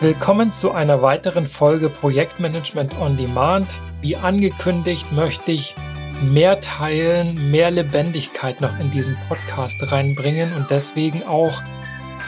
Willkommen 0.00 0.52
zu 0.52 0.70
einer 0.70 1.02
weiteren 1.02 1.44
Folge 1.44 1.90
Projektmanagement 1.90 2.96
on 3.00 3.16
Demand. 3.16 3.80
Wie 4.00 4.14
angekündigt 4.14 5.10
möchte 5.10 5.50
ich 5.50 5.74
mehr 6.22 6.60
teilen, 6.60 7.50
mehr 7.50 7.72
Lebendigkeit 7.72 8.60
noch 8.60 8.78
in 8.78 8.92
diesen 8.92 9.16
Podcast 9.28 9.90
reinbringen 9.90 10.54
und 10.54 10.70
deswegen 10.70 11.24
auch 11.24 11.60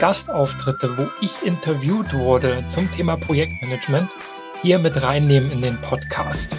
Gastauftritte, 0.01 0.99
wo 0.99 1.07
ich 1.21 1.47
interviewt 1.47 2.13
wurde 2.13 2.65
zum 2.67 2.91
Thema 2.91 3.17
Projektmanagement, 3.17 4.17
hier 4.63 4.81
mit 4.81 5.01
reinnehmen 5.01 5.53
in 5.53 5.63
den 5.63 5.81
Podcast. 5.81 6.57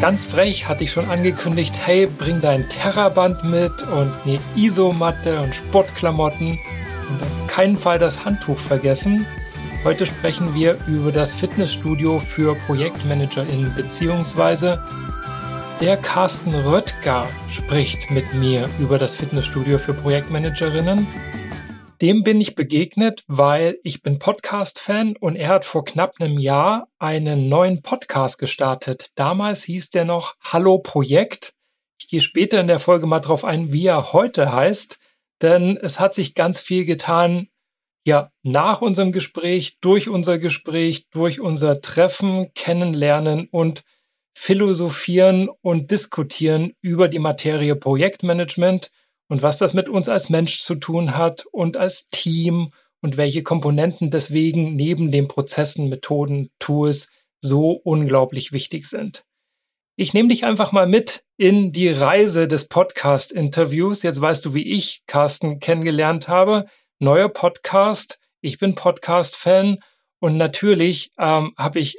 Ganz 0.00 0.26
frech 0.26 0.66
hatte 0.68 0.82
ich 0.82 0.90
schon 0.90 1.08
angekündigt, 1.08 1.76
hey, 1.80 2.08
bring 2.08 2.40
dein 2.40 2.68
Terraband 2.68 3.44
mit 3.44 3.80
und 3.82 4.12
eine 4.24 4.40
Isomatte 4.56 5.40
und 5.40 5.54
Sportklamotten 5.54 6.58
und 7.10 7.22
auf 7.22 7.46
keinen 7.46 7.76
Fall 7.76 7.98
das 7.98 8.24
Handtuch 8.24 8.58
vergessen. 8.58 9.26
Heute 9.84 10.06
sprechen 10.06 10.54
wir 10.54 10.78
über 10.86 11.10
das 11.10 11.32
Fitnessstudio 11.32 12.20
für 12.20 12.54
ProjektmanagerInnen 12.54 13.74
beziehungsweise 13.74 14.82
der 15.80 15.96
Carsten 15.96 16.54
Röttger 16.54 17.26
spricht 17.48 18.10
mit 18.10 18.34
mir 18.34 18.68
über 18.78 18.98
das 18.98 19.16
Fitnessstudio 19.16 19.78
für 19.78 19.94
Projektmanagerinnen. 19.94 21.06
Dem 22.02 22.22
bin 22.22 22.38
ich 22.38 22.54
begegnet, 22.54 23.24
weil 23.28 23.78
ich 23.82 24.02
bin 24.02 24.18
Podcast-Fan 24.18 25.16
und 25.16 25.36
er 25.36 25.48
hat 25.48 25.64
vor 25.64 25.86
knapp 25.86 26.16
einem 26.20 26.38
Jahr 26.38 26.88
einen 26.98 27.48
neuen 27.48 27.80
Podcast 27.80 28.36
gestartet. 28.36 29.12
Damals 29.14 29.64
hieß 29.64 29.88
der 29.88 30.04
noch 30.04 30.34
Hallo 30.42 30.78
Projekt. 30.78 31.54
Ich 31.98 32.08
gehe 32.08 32.20
später 32.20 32.60
in 32.60 32.66
der 32.66 32.78
Folge 32.78 33.06
mal 33.06 33.20
drauf 33.20 33.46
ein, 33.46 33.72
wie 33.72 33.86
er 33.86 34.12
heute 34.12 34.52
heißt 34.52 34.99
denn 35.42 35.76
es 35.76 36.00
hat 36.00 36.14
sich 36.14 36.34
ganz 36.34 36.60
viel 36.60 36.84
getan, 36.84 37.48
ja, 38.06 38.32
nach 38.42 38.80
unserem 38.80 39.12
Gespräch, 39.12 39.78
durch 39.80 40.08
unser 40.08 40.38
Gespräch, 40.38 41.08
durch 41.10 41.40
unser 41.40 41.80
Treffen, 41.80 42.52
Kennenlernen 42.54 43.46
und 43.50 43.82
Philosophieren 44.34 45.50
und 45.60 45.90
Diskutieren 45.90 46.72
über 46.80 47.08
die 47.08 47.18
Materie 47.18 47.76
Projektmanagement 47.76 48.90
und 49.28 49.42
was 49.42 49.58
das 49.58 49.74
mit 49.74 49.88
uns 49.88 50.08
als 50.08 50.30
Mensch 50.30 50.60
zu 50.62 50.76
tun 50.76 51.16
hat 51.16 51.44
und 51.52 51.76
als 51.76 52.08
Team 52.08 52.72
und 53.02 53.16
welche 53.16 53.42
Komponenten 53.42 54.10
deswegen 54.10 54.76
neben 54.76 55.10
den 55.10 55.28
Prozessen, 55.28 55.88
Methoden, 55.88 56.50
Tools 56.58 57.10
so 57.40 57.72
unglaublich 57.72 58.52
wichtig 58.52 58.88
sind. 58.88 59.24
Ich 59.96 60.14
nehme 60.14 60.28
dich 60.28 60.44
einfach 60.44 60.72
mal 60.72 60.86
mit 60.86 61.22
in 61.40 61.72
die 61.72 61.88
Reise 61.88 62.46
des 62.46 62.68
Podcast-Interviews. 62.68 64.02
Jetzt 64.02 64.20
weißt 64.20 64.44
du, 64.44 64.52
wie 64.52 64.74
ich 64.76 65.00
Carsten 65.06 65.58
kennengelernt 65.58 66.28
habe. 66.28 66.66
Neuer 66.98 67.30
Podcast. 67.30 68.18
Ich 68.42 68.58
bin 68.58 68.74
Podcast-Fan. 68.74 69.78
Und 70.18 70.36
natürlich 70.36 71.12
ähm, 71.18 71.54
habe 71.56 71.80
ich 71.80 71.96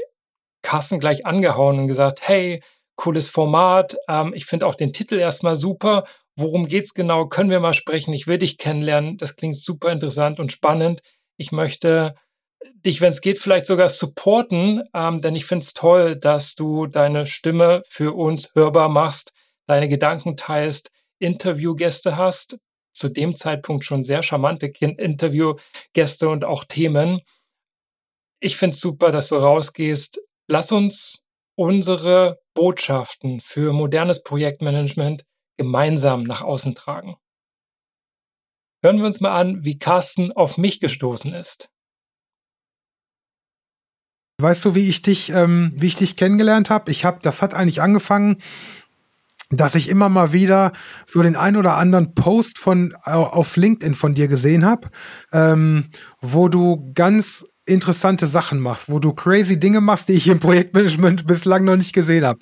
Carsten 0.61 0.99
gleich 0.99 1.25
angehauen 1.25 1.79
und 1.79 1.87
gesagt, 1.87 2.19
hey, 2.21 2.61
cooles 2.95 3.29
Format. 3.29 3.97
Ähm, 4.07 4.31
ich 4.35 4.45
finde 4.45 4.67
auch 4.67 4.75
den 4.75 4.93
Titel 4.93 5.15
erstmal 5.15 5.55
super. 5.55 6.03
Worum 6.35 6.67
geht's 6.67 6.93
genau? 6.93 7.25
Können 7.25 7.49
wir 7.49 7.59
mal 7.59 7.73
sprechen? 7.73 8.13
Ich 8.13 8.27
will 8.27 8.37
dich 8.37 8.59
kennenlernen. 8.59 9.17
Das 9.17 9.35
klingt 9.35 9.57
super 9.57 9.91
interessant 9.91 10.39
und 10.39 10.51
spannend. 10.51 11.01
Ich 11.37 11.51
möchte 11.51 12.13
dich, 12.85 13.01
wenn 13.01 13.11
es 13.11 13.21
geht, 13.21 13.39
vielleicht 13.39 13.65
sogar 13.65 13.89
supporten, 13.89 14.83
ähm, 14.93 15.21
denn 15.21 15.35
ich 15.35 15.45
finde 15.45 15.63
es 15.63 15.73
toll, 15.73 16.15
dass 16.15 16.55
du 16.55 16.87
deine 16.87 17.25
Stimme 17.25 17.81
für 17.87 18.15
uns 18.15 18.51
hörbar 18.55 18.89
machst, 18.89 19.33
deine 19.67 19.87
Gedanken 19.87 20.37
teilst, 20.37 20.91
Interviewgäste 21.19 22.17
hast, 22.17 22.57
zu 22.93 23.09
dem 23.09 23.35
Zeitpunkt 23.35 23.83
schon 23.83 24.03
sehr 24.03 24.23
charmante 24.23 24.67
Interviewgäste 24.67 26.29
und 26.29 26.43
auch 26.43 26.65
Themen. 26.65 27.21
Ich 28.39 28.57
finde 28.57 28.73
es 28.73 28.81
super, 28.81 29.11
dass 29.11 29.29
du 29.29 29.35
rausgehst. 29.35 30.19
Lass 30.47 30.71
uns 30.71 31.25
unsere 31.55 32.39
Botschaften 32.53 33.39
für 33.39 33.71
modernes 33.71 34.23
Projektmanagement 34.23 35.23
gemeinsam 35.57 36.23
nach 36.23 36.41
außen 36.41 36.75
tragen. 36.75 37.15
Hören 38.83 38.97
wir 38.97 39.05
uns 39.05 39.21
mal 39.21 39.39
an, 39.39 39.63
wie 39.63 39.77
Carsten 39.77 40.31
auf 40.31 40.57
mich 40.57 40.79
gestoßen 40.79 41.33
ist. 41.33 41.69
Weißt 44.41 44.63
du, 44.65 44.75
wie 44.75 44.89
ich 44.89 45.01
dich, 45.01 45.29
ähm, 45.29 45.71
wie 45.75 45.87
ich 45.87 45.95
dich 45.95 46.17
kennengelernt 46.17 46.69
habe? 46.69 46.91
Ich 46.91 47.05
habe, 47.05 47.19
das 47.21 47.41
hat 47.41 47.53
eigentlich 47.53 47.81
angefangen, 47.81 48.37
dass 49.49 49.75
ich 49.75 49.89
immer 49.89 50.09
mal 50.09 50.33
wieder 50.33 50.71
so 51.05 51.21
den 51.21 51.35
ein 51.35 51.57
oder 51.57 51.77
anderen 51.77 52.15
Post 52.15 52.57
von 52.57 52.93
auf 53.03 53.57
LinkedIn 53.57 53.93
von 53.93 54.13
dir 54.13 54.27
gesehen 54.27 54.65
habe, 54.65 54.89
ähm, 55.33 55.85
wo 56.21 56.47
du 56.47 56.91
ganz 56.93 57.45
interessante 57.65 58.27
Sachen 58.27 58.59
machst, 58.59 58.89
wo 58.89 58.99
du 58.99 59.13
crazy 59.13 59.59
Dinge 59.59 59.81
machst, 59.81 60.09
die 60.09 60.13
ich 60.13 60.27
im 60.27 60.39
Projektmanagement 60.39 61.27
bislang 61.27 61.63
noch 61.65 61.75
nicht 61.75 61.93
gesehen 61.93 62.25
habe. 62.25 62.39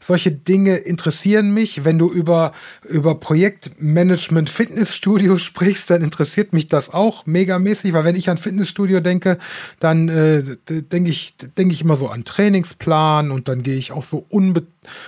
Solche 0.00 0.30
Dinge 0.30 0.76
interessieren 0.76 1.52
mich. 1.52 1.84
Wenn 1.84 1.98
du 1.98 2.10
über, 2.10 2.52
über 2.88 3.16
Projektmanagement 3.16 4.48
Fitnessstudio 4.48 5.38
sprichst, 5.38 5.90
dann 5.90 6.02
interessiert 6.02 6.52
mich 6.52 6.68
das 6.68 6.94
auch 6.94 7.26
megamäßig, 7.26 7.92
weil 7.92 8.04
wenn 8.04 8.14
ich 8.14 8.30
an 8.30 8.38
Fitnessstudio 8.38 9.00
denke, 9.00 9.38
dann 9.80 10.08
äh, 10.08 10.56
denke 10.68 11.10
ich, 11.10 11.34
denke 11.36 11.74
ich 11.74 11.82
immer 11.82 11.96
so 11.96 12.08
an 12.08 12.24
Trainingsplan 12.24 13.32
und 13.32 13.48
dann 13.48 13.64
gehe 13.64 13.76
ich 13.76 13.90
auch 13.90 14.04
so 14.04 14.24
unbe, 14.28 14.66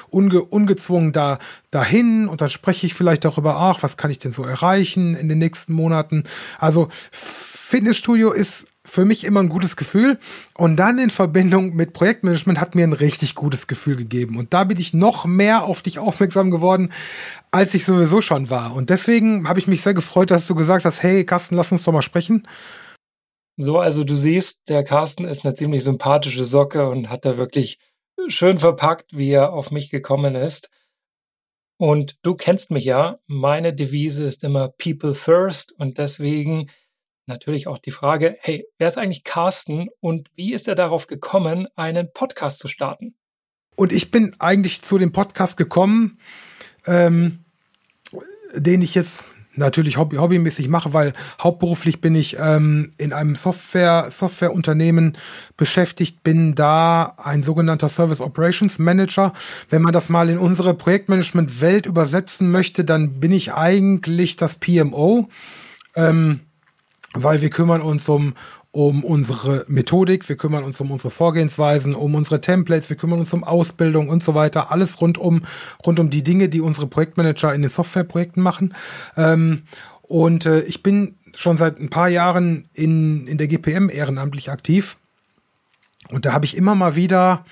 unge, 0.09 0.43
ungezwungen 0.43 1.13
da, 1.13 1.39
dahin 1.71 2.27
und 2.27 2.41
dann 2.41 2.51
spreche 2.51 2.87
ich 2.87 2.95
vielleicht 2.95 3.25
darüber, 3.25 3.57
ach, 3.57 3.83
was 3.83 3.97
kann 3.97 4.11
ich 4.11 4.19
denn 4.19 4.33
so 4.33 4.43
erreichen 4.43 5.15
in 5.15 5.29
den 5.29 5.39
nächsten 5.39 5.73
Monaten. 5.73 6.25
Also 6.59 6.89
Fitnessstudio 7.13 8.33
ist 8.33 8.67
für 8.91 9.05
mich 9.05 9.25
immer 9.25 9.41
ein 9.41 9.49
gutes 9.49 9.77
Gefühl. 9.77 10.19
Und 10.57 10.77
dann 10.77 10.99
in 10.99 11.11
Verbindung 11.11 11.75
mit 11.75 11.93
Projektmanagement 11.93 12.61
hat 12.61 12.75
mir 12.75 12.85
ein 12.85 12.93
richtig 12.93 13.35
gutes 13.35 13.67
Gefühl 13.67 13.97
gegeben. 13.97 14.37
Und 14.37 14.53
da 14.53 14.65
bin 14.65 14.79
ich 14.79 14.93
noch 14.93 15.25
mehr 15.25 15.65
auf 15.65 15.81
dich 15.81 15.99
aufmerksam 15.99 16.51
geworden, 16.51 16.93
als 17.53 17.73
ich 17.75 17.85
sowieso 17.85 18.21
schon 18.21 18.51
war. 18.51 18.75
Und 18.75 18.91
deswegen 18.91 19.49
habe 19.49 19.61
ich 19.61 19.69
mich 19.69 19.83
sehr 19.83 19.95
gefreut, 19.95 20.31
dass 20.31 20.47
du 20.47 20.55
gesagt 20.55 20.85
hast, 20.85 21.03
hey 21.03 21.25
Carsten, 21.25 21.55
lass 21.55 21.71
uns 21.71 21.85
doch 21.85 21.93
mal 21.93 22.03
sprechen. 22.03 22.47
So, 23.57 23.79
also 23.79 24.05
du 24.05 24.17
siehst, 24.17 24.69
der 24.69 24.83
Carsten 24.83 25.25
ist 25.25 25.45
eine 25.45 25.55
ziemlich 25.55 25.85
sympathische 25.85 26.45
Socke 26.45 26.89
und 26.89 27.11
hat 27.11 27.25
da 27.25 27.37
wirklich 27.37 27.79
schön 28.27 28.59
verpackt, 28.59 29.17
wie 29.17 29.31
er 29.31 29.53
auf 29.53 29.71
mich 29.71 29.91
gekommen 29.91 30.35
ist. 30.35 30.69
Und 31.79 32.17
du 32.23 32.35
kennst 32.35 32.71
mich 32.71 32.85
ja, 32.85 33.21
meine 33.27 33.73
Devise 33.73 34.25
ist 34.25 34.45
immer 34.45 34.69
People 34.69 35.15
First 35.15 35.73
und 35.73 35.99
deswegen 35.99 36.71
natürlich 37.27 37.67
auch 37.67 37.79
die 37.79 37.91
Frage, 37.91 38.37
hey, 38.41 38.67
wer 38.79 38.89
ist 38.89 38.99
eigentlich 38.99 39.25
Carsten 39.25 39.89
und 40.01 40.29
wie 40.35 40.53
ist 40.53 40.69
er 40.69 40.75
darauf 40.75 41.07
gekommen, 41.07 41.69
einen 41.77 42.13
Podcast 42.13 42.59
zu 42.59 42.69
starten? 42.69 43.15
Und 43.77 43.93
ich 43.93 44.11
bin 44.11 44.37
eigentlich 44.39 44.83
zu 44.83 44.99
dem 44.99 45.13
Podcast 45.13 45.57
gekommen, 45.57 46.19
ähm, 46.87 47.45
den 48.55 48.83
ich 48.83 48.95
jetzt 48.95 49.25
natürlich 49.57 49.97
hobby 49.97 50.17
hobbymäßig 50.17 50.69
mache, 50.69 50.93
weil 50.93 51.13
hauptberuflich 51.41 52.01
bin 52.01 52.15
ich 52.15 52.37
ähm, 52.39 52.93
in 52.99 53.13
einem 53.13 53.35
Software 53.35 54.11
Softwareunternehmen 54.11 55.17
beschäftigt, 55.57 56.23
bin 56.23 56.55
da 56.55 57.15
ein 57.17 57.43
sogenannter 57.43 57.89
Service 57.89 58.21
Operations 58.21 58.79
Manager. 58.79 59.33
Wenn 59.69 59.83
man 59.83 59.93
das 59.93 60.09
mal 60.09 60.29
in 60.29 60.39
unsere 60.39 60.75
Projektmanagement 60.75 61.61
Welt 61.61 61.87
übersetzen 61.87 62.51
möchte, 62.51 62.85
dann 62.85 63.21
bin 63.21 63.33
ich 63.33 63.53
eigentlich 63.53 64.37
das 64.37 64.57
PMO. 64.57 65.29
Ähm, 65.95 66.41
weil 67.15 67.41
wir 67.41 67.51
kümmern 67.51 67.81
uns 67.83 68.09
um, 68.09 68.35
um 68.71 69.03
unsere 69.03 69.65
Methodik, 69.69 70.29
wir 70.29 70.37
kümmern 70.37 70.65
uns 70.65 70.81
um 70.81 70.91
unsere 70.91 71.11
Vorgehensweisen, 71.11 71.95
um 71.95 72.15
unsere 72.15 72.41
Templates, 72.41 72.89
wir 72.89 72.97
kümmern 72.97 73.19
uns 73.19 73.33
um 73.33 73.43
Ausbildung 73.43 74.09
und 74.09 74.23
so 74.23 74.35
weiter. 74.35 74.71
Alles 74.71 75.01
rund 75.01 75.19
um, 75.19 75.43
rund 75.85 75.99
um 75.99 76.11
die 76.11 76.23
Dinge, 76.23 76.49
die 76.49 76.61
unsere 76.61 76.87
Projektmanager 76.87 77.55
in 77.55 77.63
den 77.63 77.71
Softwareprojekten 77.71 78.43
machen. 78.43 78.75
Ähm, 79.17 79.63
und 80.03 80.47
äh, 80.47 80.61
ich 80.63 80.83
bin 80.83 81.17
schon 81.35 81.57
seit 81.57 81.79
ein 81.79 81.91
paar 81.91 82.09
Jahren 82.09 82.69
in, 82.75 83.27
in 83.27 83.39
der 83.39 83.49
GPM 83.49 83.89
ehrenamtlich 83.91 84.51
aktiv. 84.51 84.99
Und 86.09 86.25
da 86.25 86.33
habe 86.33 86.45
ich 86.45 86.57
immer 86.57 86.75
mal 86.75 86.97
wieder 86.97 87.45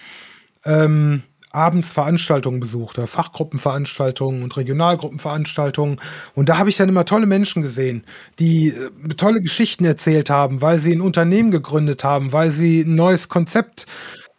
ähm, 0.64 1.22
abends 1.58 1.88
Veranstaltungen 1.88 2.60
besucht, 2.60 3.00
Fachgruppenveranstaltungen 3.04 4.42
und 4.42 4.56
Regionalgruppenveranstaltungen. 4.56 6.00
Und 6.34 6.48
da 6.48 6.58
habe 6.58 6.70
ich 6.70 6.76
dann 6.76 6.88
immer 6.88 7.04
tolle 7.04 7.26
Menschen 7.26 7.62
gesehen, 7.62 8.04
die 8.38 8.68
äh, 8.68 9.08
tolle 9.16 9.40
Geschichten 9.40 9.84
erzählt 9.84 10.30
haben, 10.30 10.62
weil 10.62 10.78
sie 10.78 10.92
ein 10.92 11.00
Unternehmen 11.00 11.50
gegründet 11.50 12.04
haben, 12.04 12.32
weil 12.32 12.50
sie 12.50 12.82
ein 12.82 12.94
neues 12.94 13.28
Konzept 13.28 13.86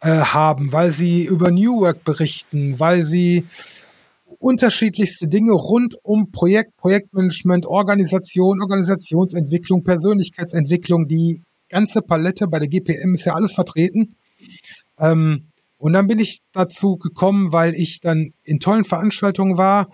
äh, 0.00 0.08
haben, 0.08 0.72
weil 0.72 0.92
sie 0.92 1.24
über 1.24 1.50
New 1.50 1.80
Work 1.80 2.04
berichten, 2.04 2.80
weil 2.80 3.04
sie 3.04 3.44
unterschiedlichste 4.38 5.28
Dinge 5.28 5.52
rund 5.52 5.96
um 6.02 6.30
Projekt, 6.32 6.76
Projektmanagement, 6.78 7.66
Organisation, 7.66 8.62
Organisationsentwicklung, 8.62 9.84
Persönlichkeitsentwicklung, 9.84 11.06
die 11.06 11.42
ganze 11.68 12.00
Palette 12.00 12.48
bei 12.48 12.58
der 12.58 12.68
GPM 12.68 13.12
ist 13.12 13.26
ja 13.26 13.34
alles 13.34 13.52
vertreten. 13.52 14.16
Ähm, 14.98 15.49
und 15.80 15.94
dann 15.94 16.08
bin 16.08 16.18
ich 16.18 16.40
dazu 16.52 16.98
gekommen, 16.98 17.52
weil 17.52 17.74
ich 17.74 18.00
dann 18.00 18.34
in 18.44 18.60
tollen 18.60 18.84
Veranstaltungen 18.84 19.56
war. 19.56 19.88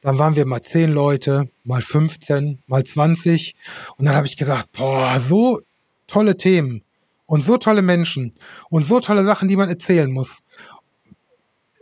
Dann 0.00 0.16
waren 0.16 0.36
wir 0.36 0.46
mal 0.46 0.62
zehn 0.62 0.92
Leute, 0.92 1.50
mal 1.64 1.82
15, 1.82 2.62
mal 2.68 2.84
20. 2.84 3.56
Und 3.96 4.04
dann 4.04 4.14
habe 4.14 4.28
ich 4.28 4.36
gedacht, 4.36 4.70
boah, 4.70 5.18
so 5.18 5.60
tolle 6.06 6.36
Themen 6.36 6.84
und 7.26 7.40
so 7.40 7.56
tolle 7.56 7.82
Menschen 7.82 8.34
und 8.70 8.84
so 8.84 9.00
tolle 9.00 9.24
Sachen, 9.24 9.48
die 9.48 9.56
man 9.56 9.68
erzählen 9.68 10.12
muss. 10.12 10.44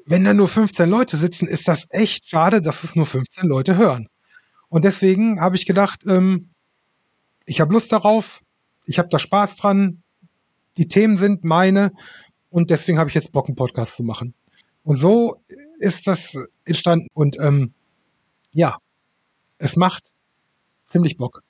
Wenn 0.06 0.24
da 0.24 0.32
nur 0.32 0.48
15 0.48 0.88
Leute 0.88 1.18
sitzen, 1.18 1.46
ist 1.46 1.68
das 1.68 1.86
echt 1.90 2.30
schade, 2.30 2.62
dass 2.62 2.82
es 2.82 2.96
nur 2.96 3.04
15 3.04 3.46
Leute 3.46 3.76
hören. 3.76 4.08
Und 4.70 4.86
deswegen 4.86 5.38
habe 5.38 5.56
ich 5.56 5.66
gedacht, 5.66 6.00
ähm, 6.06 6.48
ich 7.44 7.60
habe 7.60 7.74
Lust 7.74 7.92
darauf, 7.92 8.40
ich 8.86 8.98
habe 8.98 9.10
da 9.10 9.18
Spaß 9.18 9.56
dran, 9.56 10.02
die 10.78 10.88
Themen 10.88 11.18
sind 11.18 11.44
meine 11.44 11.92
und 12.50 12.70
deswegen 12.70 12.98
habe 12.98 13.08
ich 13.08 13.14
jetzt 13.14 13.32
Bock, 13.32 13.48
einen 13.48 13.56
Podcast 13.56 13.96
zu 13.96 14.02
machen. 14.02 14.34
Und 14.82 14.96
so 14.96 15.36
ist 15.78 16.06
das 16.06 16.36
entstanden. 16.64 17.08
Und 17.14 17.38
ähm, 17.38 17.74
ja, 18.52 18.78
es 19.58 19.76
macht 19.76 20.12
ziemlich 20.90 21.16
Bock. 21.16 21.42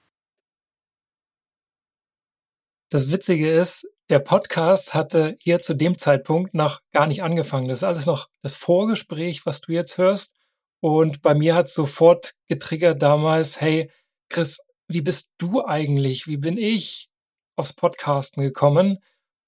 Das 2.90 3.10
Witzige 3.10 3.50
ist, 3.50 3.88
der 4.10 4.18
Podcast 4.18 4.94
hatte 4.94 5.36
hier 5.38 5.60
zu 5.60 5.74
dem 5.74 5.96
Zeitpunkt 5.96 6.54
noch 6.54 6.80
gar 6.90 7.06
nicht 7.06 7.22
angefangen. 7.22 7.68
Das 7.68 7.78
ist 7.78 7.84
alles 7.84 8.06
noch 8.06 8.28
das 8.42 8.56
Vorgespräch, 8.56 9.46
was 9.46 9.60
du 9.60 9.72
jetzt 9.72 9.96
hörst. 9.98 10.34
Und 10.80 11.22
bei 11.22 11.34
mir 11.34 11.54
hat 11.54 11.68
sofort 11.68 12.32
getriggert 12.48 13.00
damals, 13.00 13.60
hey, 13.60 13.90
Chris, 14.28 14.58
wie 14.88 15.02
bist 15.02 15.30
du 15.38 15.64
eigentlich? 15.64 16.26
Wie 16.26 16.38
bin 16.38 16.58
ich 16.58 17.08
aufs 17.54 17.72
Podcasten 17.72 18.42
gekommen? 18.42 18.98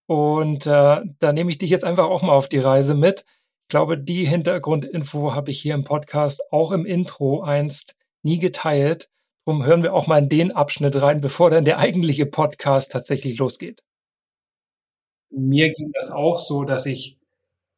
Und 0.07 0.67
äh, 0.67 1.01
da 1.19 1.33
nehme 1.33 1.51
ich 1.51 1.59
dich 1.59 1.71
jetzt 1.71 1.85
einfach 1.85 2.07
auch 2.07 2.23
mal 2.23 2.33
auf 2.33 2.49
die 2.49 2.59
Reise 2.59 2.95
mit. 2.95 3.25
Ich 3.63 3.69
glaube, 3.69 3.99
die 3.99 4.27
Hintergrundinfo 4.27 5.35
habe 5.35 5.51
ich 5.51 5.61
hier 5.61 5.75
im 5.75 5.85
Podcast 5.85 6.43
auch 6.53 6.73
im 6.73 6.85
Intro 6.85 7.43
einst 7.43 7.95
nie 8.23 8.39
geteilt. 8.39 9.09
Darum 9.45 9.65
hören 9.65 9.83
wir 9.83 9.95
auch 9.95 10.07
mal 10.07 10.19
in 10.19 10.29
den 10.29 10.53
Abschnitt 10.53 11.01
rein, 11.01 11.21
bevor 11.21 11.51
dann 11.51 11.65
der 11.65 11.79
eigentliche 11.79 12.27
Podcast 12.27 12.93
tatsächlich 12.93 13.39
losgeht. 13.39 13.83
Mir 15.31 15.73
ging 15.73 15.91
das 15.95 16.11
auch 16.11 16.39
so, 16.39 16.65
dass 16.65 16.87
ich 16.87 17.19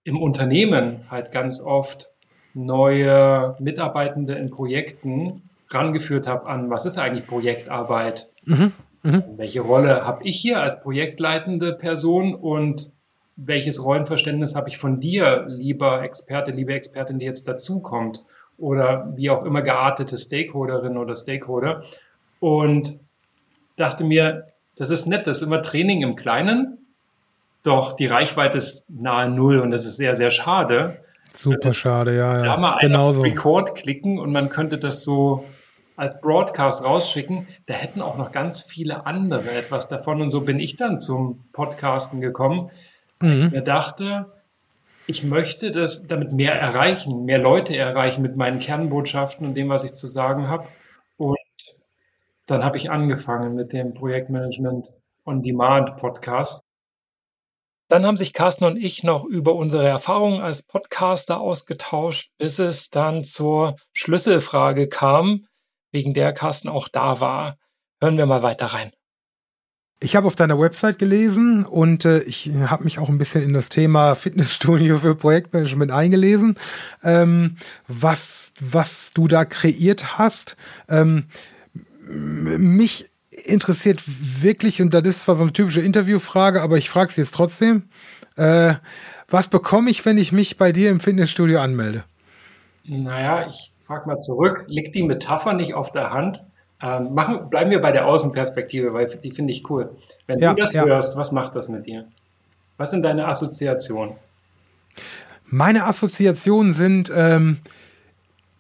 im 0.03 0.21
Unternehmen 0.21 1.11
halt 1.11 1.33
ganz 1.33 1.61
oft 1.61 2.13
neue 2.53 3.57
Mitarbeitende 3.61 4.35
in 4.35 4.51
Projekten 4.51 5.49
rangeführt 5.69 6.27
habe 6.27 6.47
an, 6.47 6.71
was 6.71 6.85
ist 6.87 6.99
eigentlich 6.99 7.27
Projektarbeit? 7.27 8.31
Mhm, 8.45 8.73
mh. 9.05 9.23
Welche 9.37 9.61
Rolle 9.61 10.05
habe 10.05 10.25
ich 10.25 10.37
hier 10.37 10.61
als 10.61 10.81
projektleitende 10.81 11.73
Person 11.75 12.35
und 12.35 12.93
welches 13.37 13.85
Rollenverständnis 13.85 14.55
habe 14.55 14.69
ich 14.69 14.79
von 14.79 15.01
dir, 15.01 15.47
lieber 15.49 16.03
Experte, 16.03 16.51
liebe 16.51 16.75
Expertin, 16.75 17.19
die 17.19 17.27
jetzt 17.27 17.47
dazukommt? 17.47 18.25
oder 18.59 19.13
wie 19.17 19.31
auch 19.31 19.45
immer 19.45 19.63
geartete 19.63 20.17
Stakeholderin 20.17 20.97
oder 20.97 21.15
Stakeholder. 21.15 21.83
Und 22.41 23.01
dachte 23.77 24.05
mir, 24.05 24.49
das 24.77 24.91
ist 24.91 25.07
nett, 25.07 25.27
das 25.27 25.39
ist 25.39 25.43
immer 25.43 25.63
Training 25.63 26.03
im 26.03 26.17
Kleinen, 26.17 26.79
doch 27.63 27.95
die 27.95 28.07
Reichweite 28.07 28.59
ist 28.59 28.87
nahe 28.91 29.31
Null 29.31 29.59
und 29.59 29.71
das 29.71 29.87
ist 29.87 29.97
sehr, 29.97 30.15
sehr 30.15 30.31
schade. 30.31 30.99
Super 31.33 31.73
schade, 31.73 32.17
ja, 32.17 32.37
ja. 32.37 32.45
Da 32.45 32.57
mal 32.57 32.79
genau 32.81 33.13
so. 33.13 33.23
Record 33.23 33.75
klicken 33.75 34.19
und 34.19 34.31
man 34.31 34.51
könnte 34.51 34.79
das 34.79 35.03
so 35.03 35.45
als 35.97 36.21
Broadcast 36.21 36.85
rausschicken. 36.85 37.47
Da 37.67 37.75
hätten 37.75 38.01
auch 38.01 38.17
noch 38.17 38.33
ganz 38.33 38.63
viele 38.63 39.07
andere 39.07 39.51
etwas 39.53 39.89
davon. 39.89 40.21
Und 40.21 40.31
so 40.31 40.41
bin 40.41 40.61
ich 40.61 40.77
dann 40.77 40.99
zum 40.99 41.45
Podcasten 41.53 42.21
gekommen. 42.21 42.71
Mhm. 43.21 43.53
Ich 43.55 43.65
dachte, 43.65 44.33
ich 45.07 45.23
möchte 45.23 45.71
das 45.71 46.07
damit 46.07 46.33
mehr 46.33 46.55
erreichen, 46.55 47.25
mehr 47.25 47.39
Leute 47.39 47.77
erreichen 47.77 48.23
mit 48.23 48.37
meinen 48.37 48.59
Kernbotschaften 48.59 49.47
und 49.47 49.55
dem, 49.55 49.69
was 49.69 49.85
ich 49.85 49.93
zu 49.93 50.07
sagen 50.07 50.49
habe. 50.49 50.67
Und 51.17 51.39
dann 52.47 52.65
habe 52.65 52.77
ich 52.77 52.91
angefangen 52.91 53.55
mit 53.55 53.73
dem 53.73 53.95
Projektmanagement 53.95 54.93
on 55.25 55.43
Demand 55.43 55.97
Podcast. 55.97 56.63
Dann 57.89 58.07
haben 58.07 58.17
sich 58.17 58.33
Carsten 58.33 58.65
und 58.65 58.77
ich 58.77 59.03
noch 59.03 59.25
über 59.25 59.55
unsere 59.55 59.87
Erfahrungen 59.87 60.41
als 60.41 60.63
Podcaster 60.63 61.41
ausgetauscht, 61.41 62.31
bis 62.39 62.59
es 62.59 62.89
dann 62.89 63.23
zur 63.23 63.77
Schlüsselfrage 63.93 64.89
kam, 64.89 65.47
wegen 65.95 66.13
der 66.13 66.33
Carsten 66.33 66.69
auch 66.69 66.89
da 66.89 67.21
war. 67.21 67.57
Hören 68.01 68.19
wir 68.19 68.27
mal 68.27 68.43
weiter 68.43 68.67
rein. 68.67 68.93
Ich 70.01 70.17
habe 70.17 70.27
auf 70.27 70.35
deiner 70.35 70.59
Website 70.59 70.99
gelesen 70.99 71.65
und 71.65 72.05
äh, 72.05 72.21
ich 72.25 72.51
habe 72.67 72.85
mich 72.85 72.99
auch 72.99 73.09
ein 73.09 73.17
bisschen 73.17 73.43
in 73.43 73.55
das 73.55 73.71
Thema 73.71 74.15
Fitnessstudio 74.15 74.99
für 74.99 75.15
Projektmanagement 75.15 75.93
eingelesen, 75.93 76.57
ähm, 77.03 77.57
was, 77.89 78.53
was 78.61 79.13
du 79.15 79.29
da 79.29 79.45
kreiert 79.45 80.19
hast. 80.19 80.57
Ähm, 80.89 81.27
mich 82.07 83.09
interessiert 83.31 84.03
wirklich, 84.07 84.83
und 84.83 84.93
das 84.93 85.05
ist 85.05 85.23
zwar 85.23 85.37
so 85.37 85.43
eine 85.43 85.53
typische 85.53 85.81
Interviewfrage, 85.81 86.61
aber 86.61 86.77
ich 86.77 86.91
frage 86.91 87.11
es 87.11 87.17
jetzt 87.17 87.35
trotzdem. 87.35 87.85
Äh, 88.37 88.75
was 89.29 89.49
bekomme 89.49 89.91
ich, 89.91 90.05
wenn 90.05 90.19
ich 90.19 90.33
mich 90.33 90.59
bei 90.59 90.73
dir 90.73 90.91
im 90.91 91.01
Fitnessstudio 91.01 91.61
anmelde? 91.61 92.05
Naja, 92.85 93.49
ich 93.49 93.74
frage 93.85 94.07
mal 94.07 94.21
zurück, 94.23 94.65
liegt 94.67 94.95
die 94.95 95.03
Metapher 95.03 95.53
nicht 95.53 95.75
auf 95.75 95.93
der 95.93 96.11
Hand? 96.11 96.43
Ähm, 96.83 97.15
machen, 97.15 97.51
bleiben 97.51 97.71
wir 97.71 97.81
bei 97.81 97.93
der 97.93 98.07
Außenperspektive, 98.07 98.93
weil 98.93 99.07
die 99.07 99.31
finde 99.31 99.53
ich 99.53 99.69
cool. 99.71 99.91
Wenn 100.27 100.39
ja, 100.39 100.53
du 100.55 100.61
das 100.61 100.73
ja. 100.73 100.85
hörst, 100.85 101.17
was 101.17 101.33
macht 101.33 101.55
das 101.55 101.69
mit 101.69 101.87
dir? 101.87 102.07
Was 102.77 102.91
sind 102.91 103.05
deine 103.05 103.29
Assoziationen? 103.29 104.17
Meine 105.47 105.85
Assoziationen 105.85 106.73
sind, 106.73 107.13
ähm, 107.15 107.59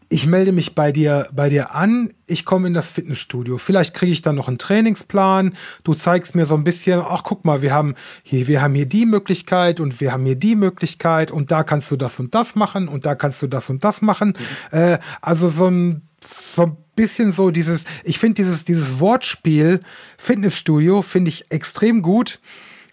ich 0.08 0.26
melde 0.26 0.52
mich 0.52 0.74
bei 0.74 0.92
dir, 0.92 1.28
bei 1.32 1.48
dir 1.48 1.74
an, 1.74 2.12
ich 2.26 2.44
komme 2.44 2.66
in 2.66 2.74
das 2.74 2.86
Fitnessstudio. 2.86 3.58
Vielleicht 3.58 3.94
kriege 3.94 4.12
ich 4.12 4.22
dann 4.22 4.36
noch 4.36 4.48
einen 4.48 4.58
Trainingsplan. 4.58 5.54
Du 5.82 5.94
zeigst 5.94 6.34
mir 6.34 6.46
so 6.46 6.54
ein 6.54 6.64
bisschen, 6.64 7.00
ach 7.00 7.22
guck 7.22 7.44
mal, 7.44 7.62
wir 7.62 7.72
haben 7.72 7.94
hier, 8.22 8.46
wir 8.46 8.62
haben 8.62 8.74
hier 8.74 8.86
die 8.86 9.06
Möglichkeit 9.06 9.80
und 9.80 10.00
wir 10.00 10.12
haben 10.12 10.24
hier 10.24 10.36
die 10.36 10.56
Möglichkeit 10.56 11.30
und 11.30 11.50
da 11.50 11.64
kannst 11.64 11.90
du 11.90 11.96
das 11.96 12.18
und 12.20 12.34
das 12.34 12.54
machen 12.54 12.88
und 12.88 13.06
da 13.06 13.14
kannst 13.14 13.42
du 13.42 13.46
das 13.46 13.70
und 13.70 13.84
das 13.84 14.02
machen. 14.02 14.36
Mhm. 14.72 14.78
Äh, 14.78 14.98
also 15.20 15.48
so 15.48 15.68
ein, 15.68 16.02
so 16.20 16.62
ein 16.62 16.76
bisschen 16.96 17.32
so 17.32 17.50
dieses, 17.50 17.84
ich 18.04 18.18
finde 18.18 18.34
dieses, 18.34 18.64
dieses 18.64 19.00
Wortspiel 19.00 19.80
Fitnessstudio 20.18 21.02
finde 21.02 21.30
ich 21.30 21.50
extrem 21.50 22.02
gut, 22.02 22.40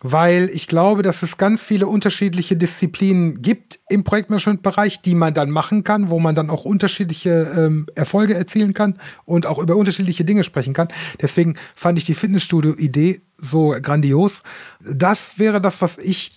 weil 0.01 0.49
ich 0.49 0.67
glaube, 0.67 1.03
dass 1.03 1.21
es 1.23 1.37
ganz 1.37 1.61
viele 1.61 1.87
unterschiedliche 1.87 2.57
Disziplinen 2.57 3.41
gibt 3.41 3.79
im 3.89 4.03
Projektmanagement-Bereich, 4.03 5.01
die 5.01 5.15
man 5.15 5.33
dann 5.33 5.51
machen 5.51 5.83
kann, 5.83 6.09
wo 6.09 6.19
man 6.19 6.33
dann 6.35 6.49
auch 6.49 6.65
unterschiedliche 6.65 7.51
ähm, 7.55 7.87
Erfolge 7.95 8.33
erzielen 8.33 8.73
kann 8.73 8.97
und 9.25 9.45
auch 9.45 9.59
über 9.59 9.75
unterschiedliche 9.75 10.25
Dinge 10.25 10.43
sprechen 10.43 10.73
kann. 10.73 10.87
Deswegen 11.21 11.55
fand 11.75 11.97
ich 11.99 12.05
die 12.05 12.15
Fitnessstudio-Idee 12.15 13.21
so 13.37 13.75
grandios. 13.81 14.41
Das 14.83 15.37
wäre 15.37 15.61
das, 15.61 15.81
was 15.81 15.97
ich, 15.97 16.31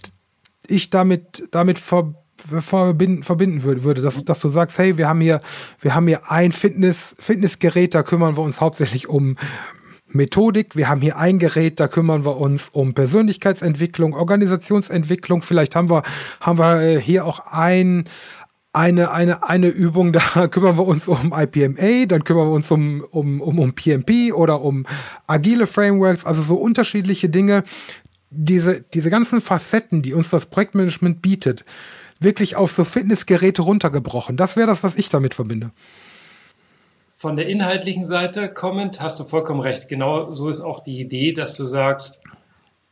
ich 0.67 0.91
damit, 0.91 1.49
damit 1.51 1.79
verbinde 1.79 2.19
verbinden, 2.47 3.23
verbinden 3.23 3.63
würde, 3.63 3.85
würde 3.85 4.03
dass, 4.03 4.23
dass 4.25 4.41
du 4.41 4.49
sagst, 4.49 4.79
hey, 4.79 4.99
wir 4.99 5.09
haben 5.09 5.21
hier, 5.21 5.41
wir 5.81 5.95
haben 5.95 6.07
hier 6.07 6.31
ein 6.31 6.53
Fitness, 6.53 7.17
Fitnessgerät, 7.19 7.95
da 7.95 8.03
kümmern 8.03 8.37
wir 8.37 8.43
uns 8.43 8.61
hauptsächlich 8.61 9.09
um 9.09 9.37
Methodik. 10.15 10.77
Wir 10.77 10.89
haben 10.89 11.01
hier 11.01 11.17
ein 11.19 11.39
Gerät, 11.39 11.81
da 11.81 11.89
kümmern 11.89 12.25
wir 12.25 12.37
uns 12.39 12.69
um 12.73 12.95
Persönlichkeitsentwicklung, 12.95 14.15
Organisationsentwicklung. 14.15 15.43
Vielleicht 15.43 15.77
haben 15.77 15.91
wir, 15.91 16.03
haben 16.41 16.59
wir 16.59 16.81
äh, 16.81 17.01
hier 17.01 17.27
auch 17.27 17.53
ein, 17.53 18.09
eine, 18.73 19.13
eine, 19.13 19.49
eine 19.49 19.69
Übung, 19.69 20.13
da 20.35 20.49
kümmern 20.49 20.77
wir 20.79 20.87
uns 20.87 21.09
um 21.09 21.33
IPMA, 21.33 22.07
dann 22.07 22.25
kümmern 22.25 22.49
wir 22.49 22.55
uns 22.55 22.71
um, 22.71 23.05
um, 23.11 23.41
um, 23.41 23.59
um 23.59 23.73
PMP 23.73 24.33
oder 24.33 24.61
um 24.63 24.87
agile 25.27 25.67
Frameworks, 25.67 26.25
also 26.25 26.43
so 26.43 26.57
unterschiedliche 26.57 27.29
Dinge. 27.29 27.65
Diese, 28.31 28.83
diese 28.83 29.11
ganzen 29.11 29.41
Facetten, 29.41 30.03
die 30.03 30.13
uns 30.13 30.29
das 30.31 30.47
Projektmanagement 30.47 31.23
bietet, 31.23 31.65
wirklich 32.19 32.57
auf 32.57 32.73
so 32.73 32.83
Fitnessgeräte 32.83 33.63
runtergebrochen. 33.63 34.37
Das 34.37 34.57
wäre 34.57 34.67
das, 34.67 34.83
was 34.83 34.97
ich 34.97 35.09
damit 35.09 35.35
verbinde. 35.35 35.71
Von 37.25 37.37
der 37.37 37.49
inhaltlichen 37.49 38.05
Seite 38.05 38.53
kommend 38.53 39.01
hast 39.01 39.19
du 39.19 39.25
vollkommen 39.25 39.61
recht. 39.61 39.89
Genau 39.89 40.35
so 40.35 40.51
ist 40.51 40.61
auch 40.61 40.81
die 40.81 41.01
Idee, 41.01 41.33
dass 41.33 41.57
du 41.57 41.65
sagst, 41.65 42.23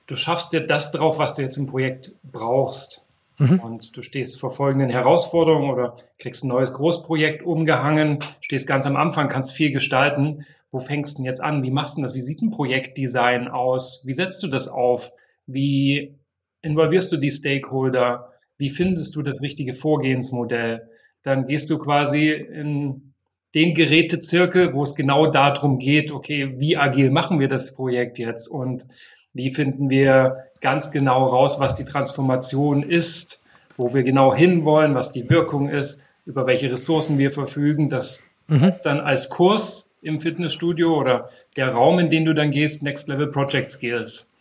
du 0.07 0.17
schaffst 0.17 0.55
dir 0.55 0.67
das 0.67 0.91
drauf, 0.91 1.19
was 1.19 1.35
du 1.35 1.43
jetzt 1.43 1.59
im 1.59 1.67
Projekt 1.67 2.17
brauchst. 2.23 3.05
Mhm. 3.37 3.61
Und 3.61 3.95
du 3.95 4.01
stehst 4.01 4.41
vor 4.41 4.51
folgenden 4.51 4.89
Herausforderungen 4.89 5.71
oder 5.71 5.97
kriegst 6.19 6.45
ein 6.45 6.49
neues 6.49 6.73
Großprojekt 6.73 7.43
umgehangen, 7.43 8.21
stehst 8.41 8.67
ganz 8.67 8.87
am 8.87 8.97
Anfang, 8.97 9.29
kannst 9.29 9.53
viel 9.53 9.71
gestalten. 9.71 10.47
Wo 10.71 10.79
fängst 10.79 11.13
du 11.13 11.17
denn 11.17 11.27
jetzt 11.27 11.43
an? 11.43 11.63
Wie 11.63 11.71
machst 11.71 11.99
du 11.99 12.01
das? 12.01 12.15
Wie 12.15 12.23
sieht 12.23 12.41
ein 12.41 12.49
Projektdesign 12.49 13.49
aus? 13.49 14.03
Wie 14.07 14.15
setzt 14.15 14.43
du 14.43 14.47
das 14.47 14.67
auf? 14.67 15.13
Wie 15.45 16.17
involvierst 16.63 17.13
du 17.13 17.19
die 17.19 17.31
Stakeholder? 17.31 18.33
wie 18.57 18.71
findest 18.71 19.17
du 19.17 19.23
das 19.23 19.43
richtige 19.43 19.75
Vorgehensmodell? 19.75 20.89
Dann 21.23 21.47
gehst 21.49 21.69
du 21.69 21.79
quasi 21.79 22.31
in 22.31 23.12
den 23.55 23.75
Gerätezirkel, 23.75 24.73
wo 24.73 24.83
es 24.83 24.95
genau 24.95 25.27
darum 25.27 25.79
geht, 25.79 26.11
okay, 26.11 26.55
wie 26.57 26.77
agil 26.77 27.11
machen 27.11 27.39
wir 27.39 27.49
das 27.49 27.75
Projekt 27.75 28.19
jetzt 28.19 28.49
und 28.49 28.87
wie 29.35 29.51
finden 29.51 29.91
wir 29.91 30.47
ganz 30.61 30.91
genau 30.91 31.25
raus, 31.25 31.61
was 31.61 31.75
die 31.75 31.85
Transformation 31.85 32.83
ist, 32.83 33.45
wo 33.77 33.93
wir 33.95 34.03
genau 34.03 34.35
hinwollen, 34.35 34.95
was 34.95 35.13
die 35.13 35.29
Wirkung 35.29 35.69
ist, 35.69 36.03
über 36.25 36.47
welche 36.47 36.71
Ressourcen 36.71 37.19
wir 37.19 37.33
verfügen. 37.33 37.89
Das 37.89 38.31
mhm. 38.47 38.65
ist 38.65 38.83
dann 38.83 39.01
als 39.01 39.29
Kurs 39.29 39.93
im 40.03 40.21
Fitnessstudio 40.21 40.97
oder 40.97 41.31
der 41.57 41.71
Raum, 41.71 41.99
in 41.99 42.11
den 42.11 42.25
du 42.25 42.35
dann 42.35 42.51
gehst, 42.51 42.83
Next 42.83 43.09
Level 43.09 43.29
Project 43.29 43.71
Skills. 43.71 44.33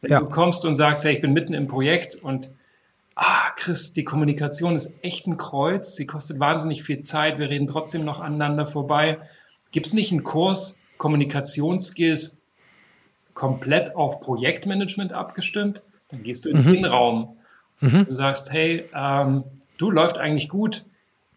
Wenn 0.00 0.12
ja. 0.12 0.20
du 0.20 0.26
kommst 0.26 0.64
und 0.64 0.74
sagst, 0.74 1.04
hey, 1.04 1.14
ich 1.14 1.20
bin 1.20 1.32
mitten 1.32 1.52
im 1.52 1.66
Projekt 1.66 2.14
und 2.16 2.50
ah, 3.14 3.50
Chris, 3.56 3.92
die 3.92 4.04
Kommunikation 4.04 4.76
ist 4.76 4.92
echt 5.02 5.26
ein 5.26 5.36
Kreuz, 5.36 5.96
sie 5.96 6.06
kostet 6.06 6.40
wahnsinnig 6.40 6.82
viel 6.82 7.00
Zeit, 7.00 7.38
wir 7.38 7.50
reden 7.50 7.66
trotzdem 7.66 8.04
noch 8.04 8.20
aneinander 8.20 8.66
vorbei. 8.66 9.18
Gibt 9.70 9.86
es 9.86 9.92
nicht 9.92 10.10
einen 10.12 10.22
Kurs 10.22 10.80
Kommunikationsskills 10.98 12.42
komplett 13.34 13.94
auf 13.96 14.20
Projektmanagement 14.20 15.12
abgestimmt? 15.12 15.82
Dann 16.08 16.22
gehst 16.22 16.44
du 16.44 16.50
in 16.50 16.58
mhm. 16.58 16.72
den 16.72 16.84
Raum. 16.84 17.36
Mhm. 17.80 18.06
Du 18.06 18.14
sagst, 18.14 18.52
hey, 18.52 18.84
ähm, 18.94 19.44
du 19.78 19.90
läuft 19.90 20.18
eigentlich 20.18 20.48
gut. 20.48 20.84